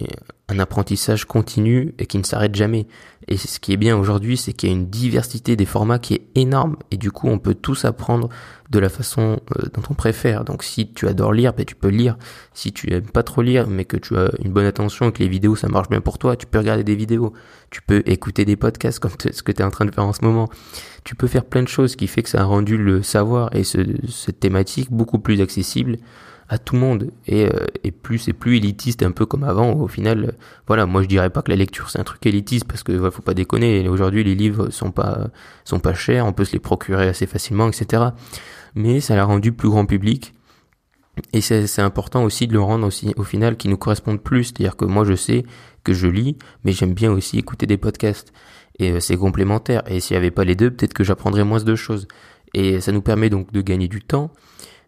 un 0.49 0.59
apprentissage 0.59 1.25
continu 1.25 1.93
et 1.99 2.05
qui 2.05 2.17
ne 2.17 2.23
s'arrête 2.23 2.55
jamais. 2.55 2.87
Et 3.27 3.37
ce 3.37 3.59
qui 3.59 3.71
est 3.71 3.77
bien 3.77 3.97
aujourd'hui, 3.97 4.35
c'est 4.35 4.51
qu'il 4.51 4.69
y 4.69 4.71
a 4.71 4.75
une 4.75 4.89
diversité 4.89 5.55
des 5.55 5.65
formats 5.65 5.99
qui 5.99 6.15
est 6.15 6.27
énorme 6.35 6.75
et 6.91 6.97
du 6.97 7.11
coup, 7.11 7.29
on 7.29 7.39
peut 7.39 7.55
tous 7.55 7.85
apprendre 7.85 8.27
de 8.69 8.79
la 8.79 8.89
façon 8.89 9.39
euh, 9.57 9.67
dont 9.73 9.81
on 9.89 9.93
préfère. 9.93 10.43
Donc, 10.43 10.63
si 10.63 10.91
tu 10.91 11.07
adores 11.07 11.31
lire, 11.31 11.53
ben, 11.53 11.65
tu 11.65 11.75
peux 11.75 11.87
lire. 11.87 12.17
Si 12.53 12.73
tu 12.73 12.91
aimes 12.93 13.09
pas 13.09 13.23
trop 13.23 13.41
lire, 13.41 13.67
mais 13.67 13.85
que 13.85 13.97
tu 13.97 14.17
as 14.17 14.31
une 14.43 14.51
bonne 14.51 14.65
attention 14.65 15.09
et 15.09 15.11
que 15.13 15.19
les 15.19 15.29
vidéos 15.29 15.55
ça 15.55 15.69
marche 15.69 15.89
bien 15.89 16.01
pour 16.01 16.17
toi, 16.17 16.35
tu 16.35 16.45
peux 16.45 16.57
regarder 16.57 16.83
des 16.83 16.95
vidéos. 16.95 17.33
Tu 17.69 17.81
peux 17.81 18.03
écouter 18.05 18.43
des 18.43 18.57
podcasts 18.57 18.99
comme 18.99 19.11
ce 19.11 19.43
que 19.43 19.51
tu 19.51 19.61
es 19.61 19.65
en 19.65 19.71
train 19.71 19.85
de 19.85 19.91
faire 19.91 20.05
en 20.05 20.13
ce 20.13 20.23
moment. 20.25 20.49
Tu 21.05 21.15
peux 21.15 21.27
faire 21.27 21.45
plein 21.45 21.63
de 21.63 21.67
choses 21.67 21.95
qui 21.95 22.07
fait 22.07 22.23
que 22.23 22.29
ça 22.29 22.41
a 22.41 22.45
rendu 22.45 22.77
le 22.77 23.01
savoir 23.01 23.55
et 23.55 23.63
ce, 23.63 23.77
cette 24.09 24.39
thématique 24.39 24.91
beaucoup 24.91 25.19
plus 25.19 25.41
accessible 25.41 25.97
à 26.53 26.57
tout 26.57 26.75
le 26.75 26.81
monde 26.81 27.11
et, 27.27 27.45
euh, 27.45 27.91
plus 28.01 28.17
c'est 28.17 28.33
plus 28.33 28.57
élitiste 28.57 29.03
un 29.03 29.11
peu 29.11 29.25
comme 29.25 29.43
avant 29.43 29.73
au 29.73 29.87
final 29.87 30.25
euh, 30.25 30.31
voilà 30.67 30.85
moi 30.85 31.01
je 31.01 31.07
dirais 31.07 31.29
pas 31.29 31.41
que 31.41 31.49
la 31.49 31.57
lecture 31.57 31.89
c'est 31.89 31.99
un 31.99 32.03
truc 32.03 32.25
élitiste 32.25 32.65
parce 32.65 32.83
que 32.83 33.09
faut 33.09 33.21
pas 33.21 33.33
déconner 33.33 33.87
aujourd'hui 33.87 34.23
les 34.23 34.35
livres 34.35 34.69
sont 34.69 34.91
pas 34.91 35.29
sont 35.63 35.79
pas 35.79 35.93
chers 35.93 36.25
on 36.25 36.33
peut 36.33 36.45
se 36.45 36.53
les 36.53 36.59
procurer 36.59 37.07
assez 37.07 37.25
facilement 37.25 37.67
etc 37.67 38.03
mais 38.75 38.99
ça 38.99 39.15
l'a 39.15 39.25
rendu 39.25 39.51
plus 39.51 39.69
grand 39.69 39.85
public 39.85 40.33
et 41.31 41.41
c'est 41.41 41.81
important 41.81 42.23
aussi 42.23 42.47
de 42.47 42.53
le 42.53 42.61
rendre 42.61 42.87
aussi 42.87 43.13
au 43.17 43.23
final 43.23 43.55
qui 43.55 43.67
nous 43.67 43.77
corresponde 43.77 44.19
plus. 44.19 44.45
C'est-à-dire 44.45 44.75
que 44.75 44.85
moi 44.85 45.03
je 45.05 45.13
sais 45.13 45.43
que 45.83 45.93
je 45.93 46.07
lis 46.07 46.37
mais 46.63 46.71
j'aime 46.71 46.93
bien 46.93 47.11
aussi 47.11 47.37
écouter 47.37 47.67
des 47.67 47.77
podcasts 47.77 48.33
et 48.79 48.91
euh, 48.91 48.99
c'est 48.99 49.17
complémentaire. 49.17 49.83
Et 49.87 49.99
s'il 49.99 50.15
y 50.15 50.17
avait 50.17 50.31
pas 50.31 50.43
les 50.43 50.55
deux 50.55 50.71
peut-être 50.71 50.93
que 50.93 51.03
j'apprendrais 51.03 51.43
moins 51.43 51.61
de 51.61 51.75
choses. 51.75 52.07
Et 52.55 52.81
ça 52.81 52.91
nous 52.91 53.01
permet 53.01 53.29
donc 53.29 53.51
de 53.51 53.61
gagner 53.61 53.87
du 53.87 54.01
temps, 54.01 54.31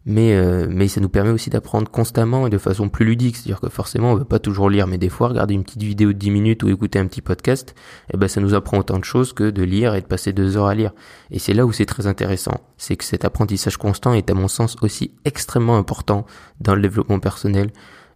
mais 0.06 0.36
euh, 0.36 0.68
mais 0.70 0.88
ça 0.88 1.02
nous 1.02 1.10
permet 1.10 1.32
aussi 1.32 1.50
d'apprendre 1.50 1.90
constamment 1.90 2.46
et 2.46 2.50
de 2.50 2.58
façon 2.58 2.90
plus 2.90 3.06
ludique. 3.06 3.36
C'est-à-dire 3.38 3.60
que 3.60 3.70
forcément 3.70 4.12
on 4.12 4.16
veut 4.16 4.26
pas 4.26 4.40
toujours 4.40 4.70
lire 4.70 4.88
mais 4.88 4.98
des 4.98 5.10
fois 5.10 5.30
regarder 5.30 5.56
une 5.56 5.64
petite 5.64 5.82
vidéo 5.82 6.14
de 6.14 6.18
10 6.18 6.32
minutes 6.32 6.64
ou 6.64 6.70
écouter 6.70 7.00
un 7.00 7.08
petit 7.08 7.22
podcast 7.22 7.76
eh 8.14 8.18
ben 8.18 8.28
ça 8.28 8.40
nous 8.40 8.54
apprend 8.54 8.78
autant 8.78 9.00
de 9.00 9.04
choses 9.04 9.34
que 9.34 9.50
de 9.50 9.64
lire 9.64 9.96
et 9.96 10.02
de 10.02 10.06
passer 10.06 10.32
deux 10.32 10.58
heures 10.58 10.68
à 10.68 10.76
lire. 10.76 10.92
Et 11.32 11.40
c'est 11.40 11.54
là 11.54 11.66
où 11.66 11.72
c'est 11.72 11.86
très 11.86 12.06
intéressant. 12.08 12.62
C'est 12.78 12.96
que 12.96 13.04
cet 13.04 13.26
apprentissage 13.26 13.78
constant 13.78 14.14
est 14.14 14.30
à 14.30 14.36
mon 14.36 14.48
sens 14.48 14.76
aussi 14.82 15.12
extrêmement 15.26 15.78
important 15.78 16.26
dans 16.60 16.76
le 16.76 16.82
développement 16.82 17.20
personnel 17.20 17.72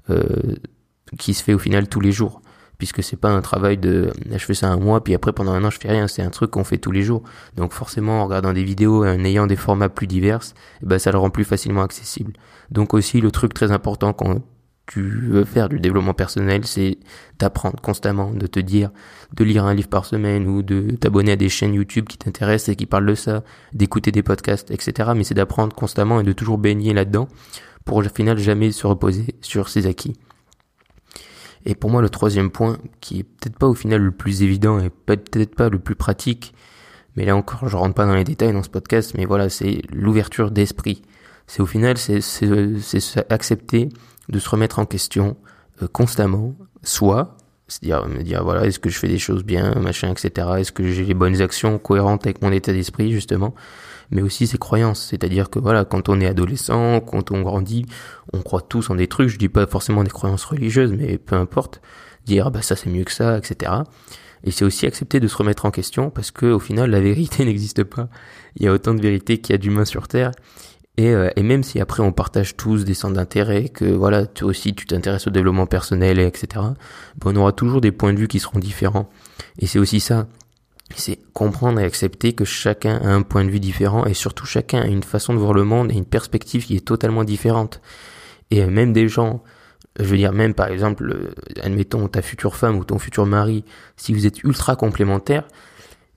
euh, 0.10 0.55
qui 1.17 1.34
se 1.34 1.43
fait 1.43 1.53
au 1.53 1.60
final 1.60 1.88
tous 1.88 2.01
les 2.01 2.12
jours 2.12 2.41
puisque 2.79 3.03
c'est 3.03 3.17
pas 3.17 3.29
un 3.29 3.41
travail 3.41 3.77
de 3.77 4.12
je 4.31 4.38
fais 4.38 4.55
ça 4.55 4.69
un 4.69 4.77
mois 4.77 5.03
puis 5.03 5.13
après 5.13 5.33
pendant 5.33 5.51
un 5.51 5.63
an 5.63 5.69
je 5.69 5.77
fais 5.77 5.89
rien. 5.89 6.07
C'est 6.07 6.24
un 6.24 6.31
truc 6.31 6.50
qu'on 6.50 6.63
fait 6.63 6.79
tous 6.79 6.91
les 6.91 7.03
jours. 7.03 7.21
Donc 7.55 7.74
forcément 7.74 8.21
en 8.21 8.25
regardant 8.25 8.53
des 8.53 8.63
vidéos 8.63 9.05
en 9.05 9.24
ayant 9.24 9.45
des 9.45 9.57
formats 9.57 9.89
plus 9.89 10.07
divers 10.07 10.39
eh 10.81 10.86
ben 10.86 10.98
ça 10.98 11.12
le 11.12 11.19
rend 11.19 11.29
plus 11.29 11.43
facilement 11.43 11.83
accessible. 11.83 12.33
Donc 12.71 12.95
aussi 12.95 13.21
le 13.21 13.29
truc 13.29 13.53
très 13.53 13.71
important 13.71 14.13
quand 14.13 14.41
tu 14.88 15.03
veux 15.03 15.43
faire 15.45 15.69
du 15.69 15.79
développement 15.79 16.15
personnel 16.15 16.65
c'est 16.65 16.98
d'apprendre 17.38 17.79
constamment 17.81 18.31
de 18.31 18.48
te 18.48 18.59
dire 18.59 18.89
de 19.36 19.43
lire 19.43 19.65
un 19.65 19.75
livre 19.75 19.89
par 19.89 20.05
semaine 20.05 20.48
ou 20.48 20.63
de 20.63 20.95
t'abonner 20.95 21.33
à 21.33 21.36
des 21.36 21.50
chaînes 21.50 21.75
YouTube 21.75 22.05
qui 22.07 22.17
t'intéressent 22.17 22.69
et 22.69 22.75
qui 22.75 22.88
parlent 22.88 23.05
de 23.05 23.13
ça 23.13 23.43
d'écouter 23.74 24.12
des 24.12 24.24
podcasts 24.24 24.71
etc 24.71 25.12
mais 25.15 25.24
c'est 25.24 25.36
d'apprendre 25.36 25.75
constamment 25.75 26.21
et 26.21 26.24
de 26.24 26.31
toujours 26.31 26.57
baigner 26.57 26.93
là-dedans 26.93 27.27
pour 27.86 27.98
au 27.98 28.03
final 28.03 28.39
jamais 28.39 28.71
se 28.71 28.88
reposer 28.88 29.36
sur 29.41 29.69
ses 29.69 29.86
acquis 29.86 30.15
et 31.65 31.75
pour 31.75 31.89
moi, 31.89 32.01
le 32.01 32.09
troisième 32.09 32.51
point, 32.51 32.77
qui 33.01 33.19
est 33.19 33.23
peut-être 33.23 33.57
pas 33.57 33.67
au 33.67 33.73
final 33.73 34.01
le 34.01 34.11
plus 34.11 34.43
évident 34.43 34.79
et 34.79 34.89
peut-être 34.89 35.55
pas 35.55 35.69
le 35.69 35.79
plus 35.79 35.95
pratique, 35.95 36.53
mais 37.15 37.25
là 37.25 37.35
encore, 37.35 37.67
je 37.67 37.75
rentre 37.75 37.95
pas 37.95 38.05
dans 38.05 38.15
les 38.15 38.23
détails 38.23 38.53
dans 38.53 38.63
ce 38.63 38.69
podcast, 38.69 39.13
mais 39.17 39.25
voilà, 39.25 39.49
c'est 39.49 39.81
l'ouverture 39.91 40.51
d'esprit. 40.51 41.01
C'est 41.47 41.61
au 41.61 41.65
final, 41.65 41.97
c'est 41.97 42.21
accepter 43.29 43.89
de 44.29 44.39
se 44.39 44.49
remettre 44.49 44.79
en 44.79 44.85
question 44.85 45.35
euh, 45.81 45.87
constamment, 45.87 46.55
soit, 46.83 47.35
c'est-à-dire 47.67 48.07
me 48.07 48.23
dire 48.23 48.43
voilà, 48.43 48.65
est-ce 48.65 48.79
que 48.79 48.89
je 48.89 48.97
fais 48.97 49.07
des 49.07 49.17
choses 49.17 49.43
bien, 49.43 49.73
machin, 49.75 50.11
etc. 50.11 50.47
Est-ce 50.59 50.71
que 50.71 50.85
j'ai 50.85 51.03
les 51.03 51.13
bonnes 51.13 51.41
actions 51.41 51.77
cohérentes 51.79 52.25
avec 52.25 52.41
mon 52.41 52.51
état 52.51 52.71
d'esprit 52.71 53.11
justement 53.11 53.53
mais 54.11 54.21
aussi 54.21 54.47
ses 54.47 54.57
croyances. 54.57 55.07
C'est-à-dire 55.09 55.49
que 55.49 55.59
voilà, 55.59 55.85
quand 55.85 56.09
on 56.09 56.19
est 56.19 56.27
adolescent, 56.27 56.99
quand 57.01 57.31
on 57.31 57.41
grandit, 57.41 57.85
on 58.33 58.41
croit 58.41 58.61
tous 58.61 58.89
en 58.89 58.95
des 58.95 59.07
trucs. 59.07 59.29
Je 59.29 59.37
dis 59.37 59.49
pas 59.49 59.67
forcément 59.67 60.03
des 60.03 60.09
croyances 60.09 60.45
religieuses, 60.45 60.91
mais 60.91 61.17
peu 61.17 61.35
importe. 61.35 61.81
Dire 62.25 62.47
ah 62.47 62.49
bah 62.49 62.61
ça 62.61 62.75
c'est 62.75 62.89
mieux 62.89 63.03
que 63.03 63.11
ça, 63.11 63.37
etc. 63.37 63.71
Et 64.43 64.51
c'est 64.51 64.65
aussi 64.65 64.85
accepter 64.85 65.19
de 65.19 65.27
se 65.27 65.35
remettre 65.35 65.65
en 65.65 65.71
question 65.71 66.09
parce 66.09 66.31
que 66.31 66.45
au 66.45 66.59
final 66.59 66.89
la 66.91 66.99
vérité 67.01 67.45
n'existe 67.45 67.83
pas. 67.83 68.09
Il 68.55 68.63
y 68.63 68.67
a 68.67 68.73
autant 68.73 68.93
de 68.93 69.01
vérité 69.01 69.39
qu'il 69.39 69.53
y 69.53 69.55
a 69.55 69.57
d'humains 69.57 69.85
sur 69.85 70.07
Terre. 70.07 70.31
Et, 70.97 71.11
euh, 71.11 71.29
et, 71.37 71.43
même 71.43 71.63
si 71.63 71.79
après 71.79 72.03
on 72.03 72.11
partage 72.11 72.57
tous 72.57 72.83
des 72.83 72.93
centres 72.93 73.13
d'intérêt, 73.13 73.69
que 73.69 73.85
voilà, 73.85 74.25
toi 74.25 74.49
aussi 74.49 74.75
tu 74.75 74.85
t'intéresses 74.85 75.27
au 75.27 75.29
développement 75.29 75.65
personnel, 75.65 76.19
etc., 76.19 76.47
ben 76.55 77.31
on 77.31 77.35
aura 77.37 77.53
toujours 77.53 77.79
des 77.79 77.93
points 77.93 78.11
de 78.11 78.19
vue 78.19 78.27
qui 78.27 78.39
seront 78.39 78.59
différents. 78.59 79.09
Et 79.59 79.65
c'est 79.65 79.79
aussi 79.79 80.01
ça, 80.01 80.27
c'est 80.98 81.19
comprendre 81.34 81.79
et 81.79 81.84
accepter 81.84 82.34
que 82.34 82.46
chacun 82.46 82.98
a 82.98 83.10
un 83.10 83.22
point 83.22 83.46
de 83.46 83.50
vue 83.50 83.60
différent 83.60 84.05
et 84.05 84.13
surtout 84.13 84.46
chacun 84.46 84.81
a 84.81 84.88
une 84.88 85.03
façon 85.03 85.34
de 85.34 85.39
voir 85.39 85.53
le 85.53 85.63
monde 85.63 85.91
et 85.91 85.96
une 85.96 86.05
perspective 86.05 86.65
qui 86.65 86.75
est 86.75 86.86
totalement 86.86 87.24
différente. 87.24 87.81
Et 88.51 88.65
même 88.65 88.93
des 88.93 89.08
gens, 89.08 89.43
je 90.00 90.05
veux 90.05 90.17
dire 90.17 90.34
même 90.34 90.53
par 90.53 90.67
exemple, 90.67 91.12
euh, 91.12 91.62
admettons 91.62 92.08
ta 92.08 92.22
future 92.22 92.55
femme 92.55 92.77
ou 92.77 92.84
ton 92.84 93.00
futur 93.00 93.25
mari, 93.25 93.63
si 93.98 94.13
vous 94.13 94.25
êtes 94.25 94.43
ultra 94.43 94.75
complémentaires, 94.75 95.48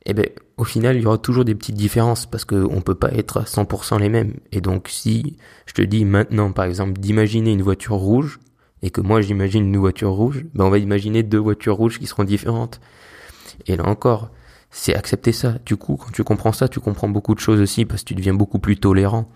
eh 0.07 0.14
ben 0.14 0.26
au 0.57 0.64
final 0.64 0.97
il 0.97 1.02
y 1.02 1.07
aura 1.07 1.19
toujours 1.19 1.45
des 1.45 1.55
petites 1.55 1.76
différences 1.76 2.26
parce 2.26 2.45
qu'on 2.45 2.81
peut 2.81 2.95
pas 2.95 3.12
être 3.12 3.41
à 3.41 3.45
100% 3.45 4.00
les 4.00 4.09
mêmes. 4.09 4.35
Et 4.52 4.61
donc 4.61 4.88
si 4.88 5.37
je 5.67 5.75
te 5.75 5.83
dis 5.83 6.05
maintenant 6.05 6.52
par 6.52 6.64
exemple 6.64 6.99
d'imaginer 6.99 7.52
une 7.52 7.62
voiture 7.62 7.97
rouge 7.97 8.41
et 8.83 8.91
que 8.91 9.00
moi 9.00 9.21
j'imagine 9.21 9.67
une 9.67 9.76
voiture 9.76 10.11
rouge, 10.11 10.45
ben 10.55 10.64
on 10.64 10.71
va 10.71 10.79
imaginer 10.79 11.23
deux 11.23 11.38
voitures 11.38 11.76
rouges 11.76 11.99
qui 11.99 12.07
seront 12.07 12.25
différentes. 12.25 12.81
Et 13.67 13.76
là 13.76 13.87
encore, 13.87 14.31
c'est 14.73 14.97
accepter 14.97 15.33
ça. 15.33 15.57
Du 15.64 15.76
coup, 15.76 15.97
quand 15.97 16.11
tu 16.11 16.25
comprends 16.25 16.52
ça, 16.52 16.67
tu 16.67 16.81
comprends 16.81 17.09
beaucoup 17.09 17.35
de 17.35 17.41
choses 17.41 17.61
aussi 17.61 17.85
parce 17.85 18.02
que 18.02 18.09
tu 18.09 18.14
deviens 18.14 18.35
beaucoup 18.35 18.59
plus 18.59 18.79
tolérant. 18.79 19.29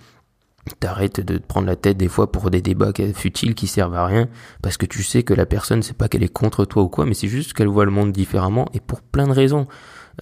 T'arrêtes 0.80 1.20
de 1.20 1.36
te 1.36 1.46
prendre 1.46 1.68
la 1.68 1.76
tête 1.76 1.98
des 1.98 2.08
fois 2.08 2.32
pour 2.32 2.50
des 2.50 2.62
débats 2.62 2.92
futiles 3.14 3.54
qui 3.54 3.68
servent 3.68 3.94
à 3.94 4.06
rien 4.06 4.28
parce 4.62 4.76
que 4.76 4.86
tu 4.86 5.04
sais 5.04 5.22
que 5.22 5.32
la 5.32 5.46
personne 5.46 5.80
c'est 5.82 5.96
pas 5.96 6.08
qu'elle 6.08 6.24
est 6.24 6.32
contre 6.32 6.64
toi 6.64 6.82
ou 6.82 6.88
quoi, 6.88 7.06
mais 7.06 7.14
c'est 7.14 7.28
juste 7.28 7.52
qu'elle 7.52 7.68
voit 7.68 7.84
le 7.84 7.92
monde 7.92 8.10
différemment 8.10 8.66
et 8.74 8.80
pour 8.80 9.00
plein 9.00 9.28
de 9.28 9.32
raisons. 9.32 9.68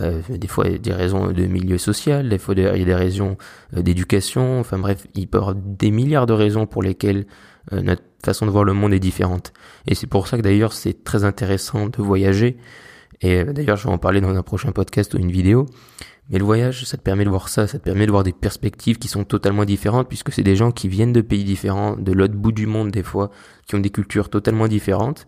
Euh, 0.03 0.21
des 0.29 0.49
fois 0.49 0.67
il 0.67 0.73
y 0.73 0.75
a 0.75 0.79
des 0.79 0.93
raisons 0.93 1.29
de 1.29 1.47
milieu 1.47 1.79
social, 1.79 2.29
des 2.29 2.37
fois 2.37 2.55
il 2.55 2.63
y 2.63 2.67
a 2.67 2.85
des 2.85 2.95
raisons 2.95 3.39
euh, 3.75 3.81
d'éducation, 3.81 4.61
enfin 4.61 4.79
bref, 4.79 5.07
il 5.15 5.29
peut 5.29 5.39
y 5.39 5.41
avoir 5.41 5.55
des 5.55 5.91
milliards 5.91 6.27
de 6.27 6.35
raisons 6.35 6.67
pour 6.67 6.83
lesquelles 6.83 7.27
euh, 7.73 7.81
notre 7.81 8.03
façon 8.23 8.45
de 8.45 8.51
voir 8.51 8.65
le 8.65 8.75
monde 8.75 8.93
est 8.93 9.01
différente. 9.01 9.55
Et 9.87 9.95
c'est 9.95 10.09
pour 10.09 10.27
ça 10.27 10.37
que 10.37 10.43
d'ailleurs 10.43 10.75
c'est 10.75 11.05
très 11.05 11.25
intéressant 11.25 11.87
de 11.87 12.03
voyager 12.03 12.59
et 13.21 13.45
d'ailleurs, 13.45 13.77
je 13.77 13.85
vais 13.85 13.93
en 13.93 13.99
parler 13.99 14.21
dans 14.21 14.35
un 14.35 14.43
prochain 14.43 14.73
podcast 14.73 15.15
ou 15.15 15.19
une 15.19 15.31
vidéo. 15.31 15.67
Mais 16.31 16.39
le 16.39 16.45
voyage, 16.45 16.85
ça 16.85 16.97
te 16.97 17.03
permet 17.03 17.25
de 17.25 17.31
voir 17.31 17.49
ça, 17.49 17.67
ça 17.67 17.79
te 17.79 17.85
permet 17.85 18.07
de 18.07 18.11
voir 18.11 18.23
des 18.23 18.33
perspectives 18.33 18.99
qui 18.99 19.09
sont 19.09 19.25
totalement 19.25 19.65
différentes, 19.65 20.09
puisque 20.09 20.33
c'est 20.33 20.43
des 20.43 20.57
gens 20.57 20.73
qui 20.73 20.89
viennent 20.89 21.13
de 21.13 21.21
pays 21.21 21.45
différents, 21.45 21.97
de 21.97 22.13
l'autre 22.13 22.35
bout 22.35 22.53
du 22.53 22.67
monde 22.67 22.91
des 22.91 23.03
fois, 23.03 23.31
qui 23.67 23.75
ont 23.75 23.81
des 23.81 23.91
cultures 23.91 24.31
totalement 24.31 24.67
différentes. 24.67 25.27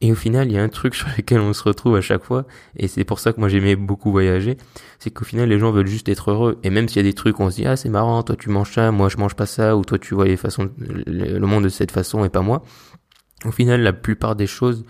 Et 0.00 0.10
au 0.10 0.16
final, 0.16 0.48
il 0.48 0.54
y 0.54 0.58
a 0.58 0.62
un 0.62 0.68
truc 0.68 0.94
sur 0.96 1.06
lequel 1.16 1.38
on 1.38 1.52
se 1.52 1.62
retrouve 1.62 1.94
à 1.94 2.00
chaque 2.00 2.24
fois, 2.24 2.44
et 2.76 2.88
c'est 2.88 3.04
pour 3.04 3.20
ça 3.20 3.32
que 3.32 3.38
moi 3.38 3.48
j'aimais 3.48 3.76
beaucoup 3.76 4.10
voyager, 4.10 4.56
c'est 4.98 5.10
qu'au 5.10 5.24
final 5.24 5.48
les 5.48 5.60
gens 5.60 5.70
veulent 5.70 5.86
juste 5.86 6.08
être 6.08 6.32
heureux. 6.32 6.58
Et 6.64 6.70
même 6.70 6.88
s'il 6.88 6.96
y 6.96 7.00
a 7.00 7.08
des 7.08 7.14
trucs, 7.14 7.38
on 7.38 7.48
se 7.48 7.56
dit 7.56 7.66
ah 7.66 7.76
c'est 7.76 7.88
marrant, 7.88 8.24
toi 8.24 8.34
tu 8.34 8.50
manges 8.50 8.72
ça, 8.72 8.90
moi 8.90 9.08
je 9.08 9.18
mange 9.18 9.36
pas 9.36 9.46
ça, 9.46 9.76
ou 9.76 9.84
toi 9.84 9.98
tu 10.00 10.14
vois 10.14 10.24
les 10.24 10.36
façons, 10.36 10.70
le 10.76 11.46
monde 11.46 11.64
de 11.64 11.68
cette 11.68 11.92
façon 11.92 12.24
et 12.24 12.28
pas 12.30 12.42
moi. 12.42 12.64
Au 13.44 13.52
final, 13.52 13.80
la 13.82 13.92
plupart 13.92 14.34
des 14.34 14.46
choses 14.48 14.84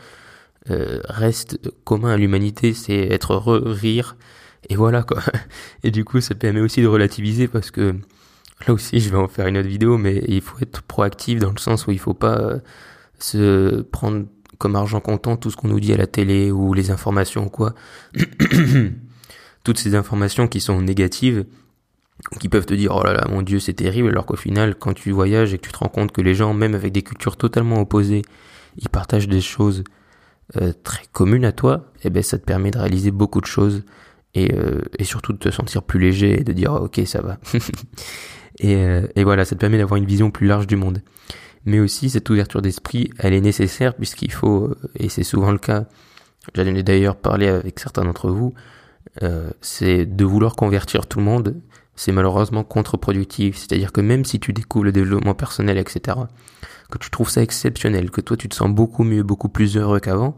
euh, 0.71 1.01
reste 1.09 1.59
commun 1.85 2.11
à 2.11 2.17
l'humanité, 2.17 2.73
c'est 2.73 3.09
être 3.09 3.35
heureux, 3.35 3.63
rire, 3.67 4.17
et 4.69 4.77
voilà 4.77 5.03
quoi. 5.03 5.23
Et 5.85 5.91
du 5.91 6.05
coup, 6.05 6.21
ça 6.21 6.35
permet 6.35 6.61
aussi 6.61 6.83
de 6.83 6.87
relativiser 6.87 7.49
parce 7.49 7.71
que 7.71 7.95
là 8.67 8.75
aussi, 8.75 9.01
je 9.01 9.11
vais 9.11 9.17
en 9.17 9.29
faire 9.29 9.47
une 9.47 9.59
autre 9.59 9.69
vidéo, 9.69 9.99
mais 9.99 10.23
il 10.29 10.41
faut 10.41 10.59
être 10.61 10.83
proactif 10.83 11.39
dans 11.41 11.51
le 11.51 11.59
sens 11.59 11.87
où 11.87 11.91
il 11.91 11.99
faut 11.99 12.15
pas 12.15 12.39
euh, 12.39 12.59
se 13.19 13.83
prendre 13.83 14.27
comme 14.59 14.77
argent 14.77 15.01
comptant 15.01 15.37
tout 15.37 15.51
ce 15.51 15.57
qu'on 15.57 15.69
nous 15.69 15.81
dit 15.81 15.93
à 15.93 15.97
la 15.97 16.07
télé 16.07 16.53
ou 16.53 16.75
les 16.75 16.91
informations 16.91 17.47
ou 17.47 17.51
quoi. 17.51 17.75
Toutes 19.65 19.79
ces 19.79 19.95
informations 19.95 20.49
qui 20.49 20.61
sont 20.61 20.81
négatives, 20.81 21.45
qui 22.41 22.49
peuvent 22.49 22.67
te 22.67 22.75
dire 22.75 22.95
oh 22.95 23.03
là 23.03 23.13
là 23.13 23.27
mon 23.29 23.43
dieu 23.43 23.59
c'est 23.59 23.73
terrible 23.73 24.09
alors 24.09 24.27
qu'au 24.27 24.37
final 24.37 24.77
quand 24.77 24.93
tu 24.93 25.11
voyages 25.11 25.55
et 25.55 25.59
que 25.59 25.67
tu 25.67 25.73
te 25.73 25.79
rends 25.79 25.89
compte 25.89 26.13
que 26.13 26.21
les 26.21 26.35
gens 26.35 26.55
même 26.55 26.75
avec 26.75 26.93
des 26.93 27.03
cultures 27.03 27.37
totalement 27.37 27.81
opposées 27.81 28.23
ils 28.77 28.89
partagent 28.89 29.29
des 29.29 29.41
choses 29.41 29.85
euh, 30.61 30.73
très 30.85 31.05
commune 31.13 31.45
à 31.45 31.53
toi, 31.53 31.93
eh 32.05 32.11
ben 32.11 32.23
ça 32.23 32.39
te 32.39 32.45
permet 32.45 32.71
de 32.71 32.79
réaliser 32.79 33.11
beaucoup 33.11 33.41
de 33.41 33.47
choses 33.47 33.85
et, 34.35 34.53
euh, 34.55 34.83
surtout 35.03 35.33
de 35.33 35.39
te 35.39 35.51
sentir 35.51 35.83
plus 35.83 35.99
léger 35.99 36.41
et 36.41 36.45
de 36.45 36.53
dire 36.53 36.73
ok 36.75 37.01
ça 37.07 37.23
va. 37.23 37.39
et, 38.59 38.77
euh, 38.77 39.07
et 39.17 39.25
voilà, 39.25 39.45
ça 39.45 39.55
te 39.55 39.61
permet 39.61 39.79
d'avoir 39.79 39.97
une 39.97 40.07
vision 40.07 40.31
plus 40.31 40.47
large 40.47 40.67
du 40.67 40.77
monde. 40.77 41.03
Mais 41.65 41.81
aussi 41.81 42.11
cette 42.11 42.29
ouverture 42.29 42.61
d'esprit, 42.61 43.11
elle 43.19 43.33
est 43.35 43.41
nécessaire 43.41 43.95
puisqu'il 43.95 44.33
faut, 44.33 44.75
et 44.97 45.09
c'est 45.09 45.23
souvent 45.23 45.53
le 45.53 45.59
cas, 45.59 45.87
j'en 46.55 46.67
ai 46.67 46.83
d'ailleurs 46.83 47.17
parlé 47.17 47.47
avec 47.47 47.79
certains 47.79 48.05
d'entre 48.05 48.31
vous, 48.31 48.53
c'est 49.61 50.05
de 50.05 50.25
vouloir 50.25 50.57
convertir 50.57 51.07
tout 51.07 51.21
le 51.21 51.25
monde, 51.25 51.63
c'est 51.95 52.13
malheureusement 52.13 52.65
contre-productif. 52.65 53.57
C'est-à-dire 53.57 53.93
que 53.93 54.01
même 54.01 54.25
si 54.25 54.41
tu 54.41 54.53
découvres 54.53 54.87
le 54.87 54.93
développement 54.93 55.35
personnel, 55.35 55.79
etc., 55.79 56.17
que 56.93 56.99
tu 56.99 57.11
trouves 57.11 57.31
ça 57.31 57.43
exceptionnel, 57.43 58.11
que 58.11 58.21
toi 58.21 58.37
tu 58.37 58.49
te 58.49 58.55
sens 58.55 58.71
beaucoup 58.71 59.03
mieux, 59.03 59.23
beaucoup 59.23 59.49
plus 59.49 59.77
heureux 59.77 59.99
qu'avant, 59.99 60.37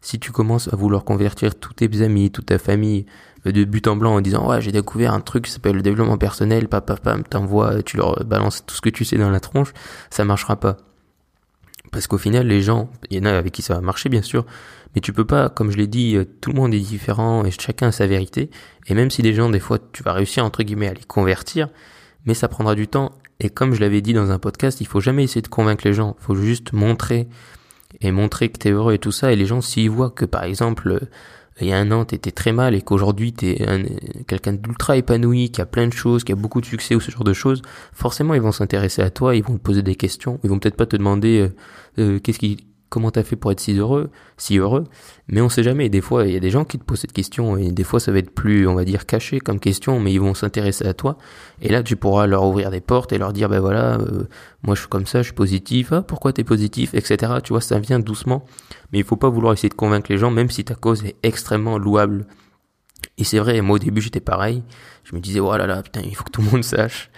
si 0.00 0.20
tu 0.20 0.32
commences 0.32 0.72
à 0.72 0.76
vouloir 0.76 1.04
convertir 1.04 1.54
tous 1.58 1.72
tes 1.72 2.02
amis, 2.02 2.30
toute 2.30 2.46
ta 2.46 2.58
famille 2.58 3.06
euh, 3.46 3.52
de 3.52 3.64
but 3.64 3.88
en 3.88 3.96
blanc 3.96 4.14
en 4.14 4.20
disant 4.20 4.48
ouais 4.48 4.60
j'ai 4.60 4.72
découvert 4.72 5.14
un 5.14 5.20
truc 5.20 5.46
qui 5.46 5.50
s'appelle 5.50 5.76
le 5.76 5.82
développement 5.82 6.18
personnel, 6.18 6.68
papa 6.68 6.96
pam, 6.96 7.24
t'envoies, 7.24 7.82
tu 7.82 7.96
leur 7.96 8.22
balances 8.24 8.64
tout 8.66 8.74
ce 8.74 8.82
que 8.82 8.90
tu 8.90 9.04
sais 9.04 9.16
dans 9.16 9.30
la 9.30 9.40
tronche, 9.40 9.72
ça 10.10 10.24
marchera 10.24 10.60
pas. 10.60 10.76
Parce 11.90 12.06
qu'au 12.06 12.18
final 12.18 12.46
les 12.46 12.60
gens, 12.60 12.90
il 13.10 13.16
y 13.16 13.20
en 13.20 13.24
a 13.24 13.32
avec 13.32 13.52
qui 13.52 13.62
ça 13.62 13.74
va 13.74 13.80
marcher 13.80 14.10
bien 14.10 14.22
sûr, 14.22 14.44
mais 14.94 15.00
tu 15.00 15.12
peux 15.12 15.24
pas, 15.24 15.48
comme 15.48 15.70
je 15.70 15.76
l'ai 15.76 15.86
dit, 15.86 16.16
euh, 16.16 16.24
tout 16.40 16.50
le 16.50 16.56
monde 16.56 16.74
est 16.74 16.80
différent 16.80 17.44
et 17.44 17.50
chacun 17.50 17.88
a 17.88 17.92
sa 17.92 18.06
vérité. 18.06 18.50
Et 18.86 18.94
même 18.94 19.10
si 19.10 19.22
des 19.22 19.34
gens, 19.34 19.50
des 19.50 19.58
fois, 19.58 19.78
tu 19.92 20.02
vas 20.02 20.12
réussir 20.12 20.44
entre 20.44 20.62
guillemets 20.62 20.88
à 20.88 20.94
les 20.94 21.02
convertir, 21.02 21.68
mais 22.26 22.34
ça 22.34 22.48
prendra 22.48 22.74
du 22.74 22.88
temps 22.88 23.12
et 23.40 23.50
comme 23.50 23.74
je 23.74 23.80
l'avais 23.80 24.00
dit 24.00 24.12
dans 24.12 24.30
un 24.30 24.38
podcast, 24.38 24.80
il 24.80 24.86
faut 24.86 25.00
jamais 25.00 25.24
essayer 25.24 25.42
de 25.42 25.48
convaincre 25.48 25.86
les 25.86 25.92
gens. 25.92 26.16
Il 26.20 26.24
faut 26.24 26.36
juste 26.36 26.72
montrer 26.72 27.28
et 28.00 28.12
montrer 28.12 28.48
que 28.48 28.58
tu 28.58 28.68
es 28.68 28.70
heureux 28.70 28.94
et 28.94 28.98
tout 28.98 29.12
ça. 29.12 29.32
Et 29.32 29.36
les 29.36 29.46
gens, 29.46 29.60
s'ils 29.60 29.90
voient 29.90 30.10
que 30.10 30.24
par 30.24 30.44
exemple, 30.44 31.08
il 31.60 31.68
y 31.68 31.72
a 31.72 31.78
un 31.78 31.90
an, 31.92 32.04
t'étais 32.04 32.32
très 32.32 32.52
mal 32.52 32.74
et 32.74 32.82
qu'aujourd'hui 32.82 33.32
t'es 33.32 33.64
quelqu'un 34.26 34.54
d'ultra 34.54 34.96
épanoui, 34.96 35.50
qui 35.50 35.60
a 35.60 35.66
plein 35.66 35.86
de 35.86 35.92
choses, 35.92 36.24
qui 36.24 36.32
a 36.32 36.36
beaucoup 36.36 36.60
de 36.60 36.66
succès 36.66 36.94
ou 36.94 37.00
ce 37.00 37.10
genre 37.10 37.24
de 37.24 37.32
choses, 37.32 37.62
forcément 37.92 38.34
ils 38.34 38.40
vont 38.40 38.52
s'intéresser 38.52 39.02
à 39.02 39.10
toi, 39.10 39.36
ils 39.36 39.44
vont 39.44 39.54
te 39.54 39.62
poser 39.62 39.82
des 39.82 39.94
questions, 39.94 40.40
ils 40.42 40.50
vont 40.50 40.58
peut-être 40.58 40.76
pas 40.76 40.86
te 40.86 40.96
demander 40.96 41.40
euh, 41.40 41.54
euh, 41.98 42.18
qu'est-ce 42.18 42.40
qui 42.40 42.66
comment 42.94 43.10
t'as 43.10 43.24
fait 43.24 43.34
pour 43.34 43.50
être 43.50 43.58
si 43.58 43.72
heureux, 43.76 44.08
si 44.36 44.56
heureux, 44.56 44.84
mais 45.26 45.40
on 45.40 45.48
sait 45.48 45.64
jamais. 45.64 45.88
Des 45.88 46.00
fois, 46.00 46.26
il 46.26 46.32
y 46.32 46.36
a 46.36 46.40
des 46.40 46.50
gens 46.50 46.64
qui 46.64 46.78
te 46.78 46.84
posent 46.84 47.00
cette 47.00 47.12
question 47.12 47.56
et 47.56 47.72
des 47.72 47.82
fois, 47.82 47.98
ça 47.98 48.12
va 48.12 48.18
être 48.18 48.30
plus, 48.30 48.68
on 48.68 48.74
va 48.76 48.84
dire, 48.84 49.04
caché 49.04 49.40
comme 49.40 49.58
question, 49.58 49.98
mais 49.98 50.12
ils 50.12 50.20
vont 50.20 50.32
s'intéresser 50.32 50.86
à 50.86 50.94
toi. 50.94 51.18
Et 51.60 51.70
là, 51.70 51.82
tu 51.82 51.96
pourras 51.96 52.28
leur 52.28 52.44
ouvrir 52.44 52.70
des 52.70 52.80
portes 52.80 53.12
et 53.12 53.18
leur 53.18 53.32
dire, 53.32 53.48
ben 53.48 53.58
voilà, 53.58 53.96
euh, 53.96 54.28
moi 54.62 54.76
je 54.76 54.82
suis 54.82 54.88
comme 54.88 55.06
ça, 55.06 55.22
je 55.22 55.24
suis 55.24 55.34
positif. 55.34 55.88
Ah, 55.90 56.02
pourquoi 56.02 56.32
t'es 56.32 56.44
positif, 56.44 56.94
etc. 56.94 57.32
Tu 57.42 57.52
vois, 57.52 57.60
ça 57.60 57.80
vient 57.80 57.98
doucement, 57.98 58.44
mais 58.92 59.00
il 59.00 59.04
faut 59.04 59.16
pas 59.16 59.28
vouloir 59.28 59.54
essayer 59.54 59.68
de 59.68 59.74
convaincre 59.74 60.06
les 60.12 60.18
gens, 60.18 60.30
même 60.30 60.50
si 60.50 60.64
ta 60.64 60.76
cause 60.76 61.04
est 61.04 61.16
extrêmement 61.24 61.78
louable. 61.78 62.28
Et 63.18 63.24
c'est 63.24 63.40
vrai, 63.40 63.60
moi 63.60 63.76
au 63.76 63.78
début 63.80 64.00
j'étais 64.00 64.20
pareil. 64.20 64.62
Je 65.02 65.16
me 65.16 65.20
disais, 65.20 65.40
oh 65.40 65.56
là 65.56 65.66
là, 65.66 65.82
putain, 65.82 66.02
il 66.04 66.14
faut 66.14 66.22
que 66.22 66.30
tout 66.30 66.42
le 66.42 66.50
monde 66.50 66.62
sache. 66.64 67.10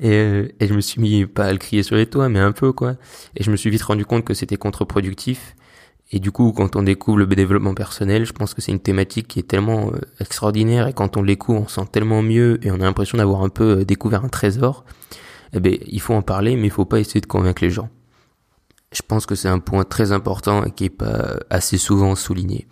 Et, 0.00 0.10
euh, 0.10 0.48
et 0.60 0.66
je 0.66 0.74
me 0.74 0.80
suis 0.80 1.00
mis 1.00 1.26
pas 1.26 1.46
à 1.46 1.52
le 1.52 1.58
crier 1.58 1.82
sur 1.82 1.96
les 1.96 2.06
toits, 2.06 2.28
mais 2.28 2.38
un 2.38 2.52
peu 2.52 2.72
quoi. 2.72 2.94
Et 3.36 3.42
je 3.42 3.50
me 3.50 3.56
suis 3.56 3.70
vite 3.70 3.82
rendu 3.82 4.04
compte 4.04 4.24
que 4.24 4.34
c'était 4.34 4.56
contre-productif. 4.56 5.56
Et 6.10 6.20
du 6.20 6.30
coup, 6.30 6.52
quand 6.52 6.74
on 6.76 6.82
découvre 6.82 7.18
le 7.18 7.26
développement 7.26 7.74
personnel, 7.74 8.24
je 8.24 8.32
pense 8.32 8.54
que 8.54 8.62
c'est 8.62 8.72
une 8.72 8.80
thématique 8.80 9.28
qui 9.28 9.40
est 9.40 9.48
tellement 9.48 9.92
euh, 9.92 10.00
extraordinaire 10.20 10.86
et 10.86 10.94
quand 10.94 11.16
on 11.18 11.22
l'écoute, 11.22 11.56
on 11.56 11.68
sent 11.68 11.86
tellement 11.92 12.22
mieux 12.22 12.58
et 12.66 12.70
on 12.70 12.76
a 12.76 12.84
l'impression 12.84 13.18
d'avoir 13.18 13.42
un 13.42 13.50
peu 13.50 13.80
euh, 13.80 13.84
découvert 13.84 14.24
un 14.24 14.28
trésor. 14.28 14.84
Eh 15.52 15.60
ben, 15.60 15.76
il 15.86 16.00
faut 16.00 16.14
en 16.14 16.22
parler, 16.22 16.56
mais 16.56 16.68
il 16.68 16.70
faut 16.70 16.86
pas 16.86 17.00
essayer 17.00 17.20
de 17.20 17.26
convaincre 17.26 17.62
les 17.62 17.70
gens. 17.70 17.90
Je 18.92 19.02
pense 19.06 19.26
que 19.26 19.34
c'est 19.34 19.48
un 19.48 19.58
point 19.58 19.84
très 19.84 20.12
important 20.12 20.64
et 20.64 20.70
qui 20.70 20.86
est 20.86 20.90
pas 20.90 21.38
assez 21.50 21.76
souvent 21.76 22.14
souligné. 22.14 22.66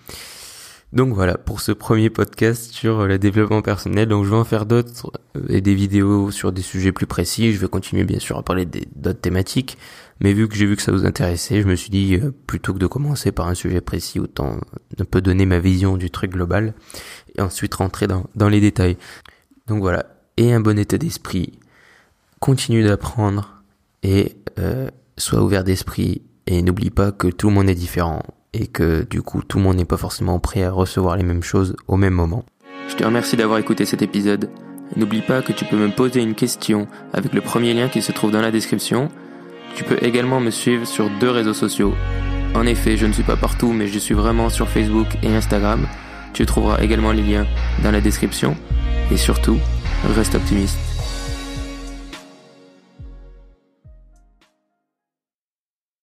Donc 0.93 1.15
voilà 1.15 1.37
pour 1.37 1.61
ce 1.61 1.73
premier 1.73 2.11
podcast 2.11 2.73
sur 2.73 3.07
le 3.07 3.19
développement 3.19 3.61
personnel. 3.61 4.09
Donc 4.09 4.25
je 4.25 4.31
vais 4.31 4.37
en 4.37 4.45
faire 4.45 4.67
d'autres 4.67 5.11
euh, 5.37 5.45
et 5.49 5.61
des 5.61 5.75
vidéos 5.75 6.31
sur 6.31 6.53
des 6.53 6.63
sujets 6.63 6.93
plus 6.93 7.07
précis. 7.07 7.53
Je 7.53 7.59
vais 7.59 7.69
continuer 7.69 8.05
bien 8.05 8.21
sûr 8.21 8.39
à 8.39 8.43
parler 8.43 8.67
d'autres 8.67 9.21
thématiques. 9.21 9.79
Mais 10.21 10.33
vu 10.33 10.49
que 10.49 10.55
j'ai 10.55 10.65
vu 10.65 10.77
que 10.77 10.83
ça 10.83 10.93
vous 10.93 11.05
intéressait, 11.05 11.61
je 11.61 11.67
me 11.67 11.75
suis 11.75 11.91
dit 11.91 12.15
euh, 12.15 12.33
plutôt 12.47 12.73
que 12.73 12.79
de 12.79 12.87
commencer 12.87 13.33
par 13.33 13.49
un 13.49 13.55
sujet 13.55 13.81
précis, 13.81 14.21
autant 14.21 14.59
un 14.99 15.05
peu 15.05 15.21
donner 15.21 15.45
ma 15.45 15.59
vision 15.59 15.97
du 15.97 16.11
truc 16.11 16.31
global 16.31 16.73
et 17.37 17.43
ensuite 17.43 17.75
rentrer 17.75 18.07
dans, 18.07 18.49
les 18.49 18.61
détails. 18.61 18.97
Donc 19.67 19.81
voilà, 19.81 20.07
et 20.37 20.53
un 20.53 20.61
bon 20.61 20.79
état 20.79 20.99
d'esprit. 20.99 21.59
Continue 22.39 22.85
d'apprendre 22.85 23.63
et 24.03 24.37
euh, 24.59 24.89
sois 25.19 25.43
ouvert 25.43 25.65
d'esprit 25.65 26.23
et 26.47 26.63
n'oublie 26.63 26.91
pas 26.91 27.11
que 27.11 27.27
tout 27.27 27.49
le 27.49 27.55
monde 27.55 27.69
est 27.69 27.75
différent 27.75 28.23
et 28.57 28.67
que 28.67 29.07
du 29.09 29.23
coup 29.23 29.43
tout 29.43 29.59
le 29.59 29.65
monde 29.65 29.77
n'est 29.77 29.85
pas 29.85 29.97
forcément 29.97 30.39
prêt 30.39 30.63
à 30.65 30.71
recevoir 30.71 31.17
les 31.17 31.23
mêmes 31.23 31.43
choses 31.43 31.77
au 31.89 31.97
même 31.97 32.15
moment. 32.15 32.45
Je 32.89 32.95
te 32.95 33.05
remercie 33.05 33.37
d'avoir 33.37 33.59
écouté 33.59 33.85
cet 33.85 34.03
épisode. 34.03 34.49
N'oublie 34.97 35.21
pas 35.21 35.43
que 35.43 35.53
tu 35.53 35.65
peux 35.65 35.77
me 35.77 35.91
poser 35.91 36.23
une 36.23 36.35
question 36.35 36.87
avec 37.13 37.35
le 37.35 37.41
premier 37.41 37.75
lien 37.75 37.89
qui 37.89 38.03
se 38.03 38.13
trouve 38.13 38.31
dans 38.31 38.41
la 38.41 38.51
description. 38.51 39.09
Tu 39.75 39.85
peux 39.85 39.99
également 40.03 40.41
me 40.41 40.51
suivre 40.51 40.87
sur 40.87 41.11
deux 41.21 41.31
réseaux 41.31 41.55
sociaux. 41.55 41.95
En 42.55 42.65
effet, 42.65 42.97
je 42.97 43.07
ne 43.07 43.13
suis 43.13 43.25
pas 43.25 43.37
partout, 43.37 43.73
mais 43.73 43.89
je 43.89 43.99
suis 43.99 44.15
vraiment 44.15 44.49
sur 44.49 44.69
Facebook 44.69 45.09
et 45.23 45.29
Instagram. 45.29 45.87
Tu 46.33 46.47
trouveras 46.47 46.81
également 46.81 47.13
les 47.13 47.23
liens 47.23 47.47
dans 47.83 47.91
la 47.91 48.01
description. 48.01 48.57
Et 49.11 49.17
surtout, 49.17 49.59
reste 50.15 50.37
optimiste. 50.37 50.96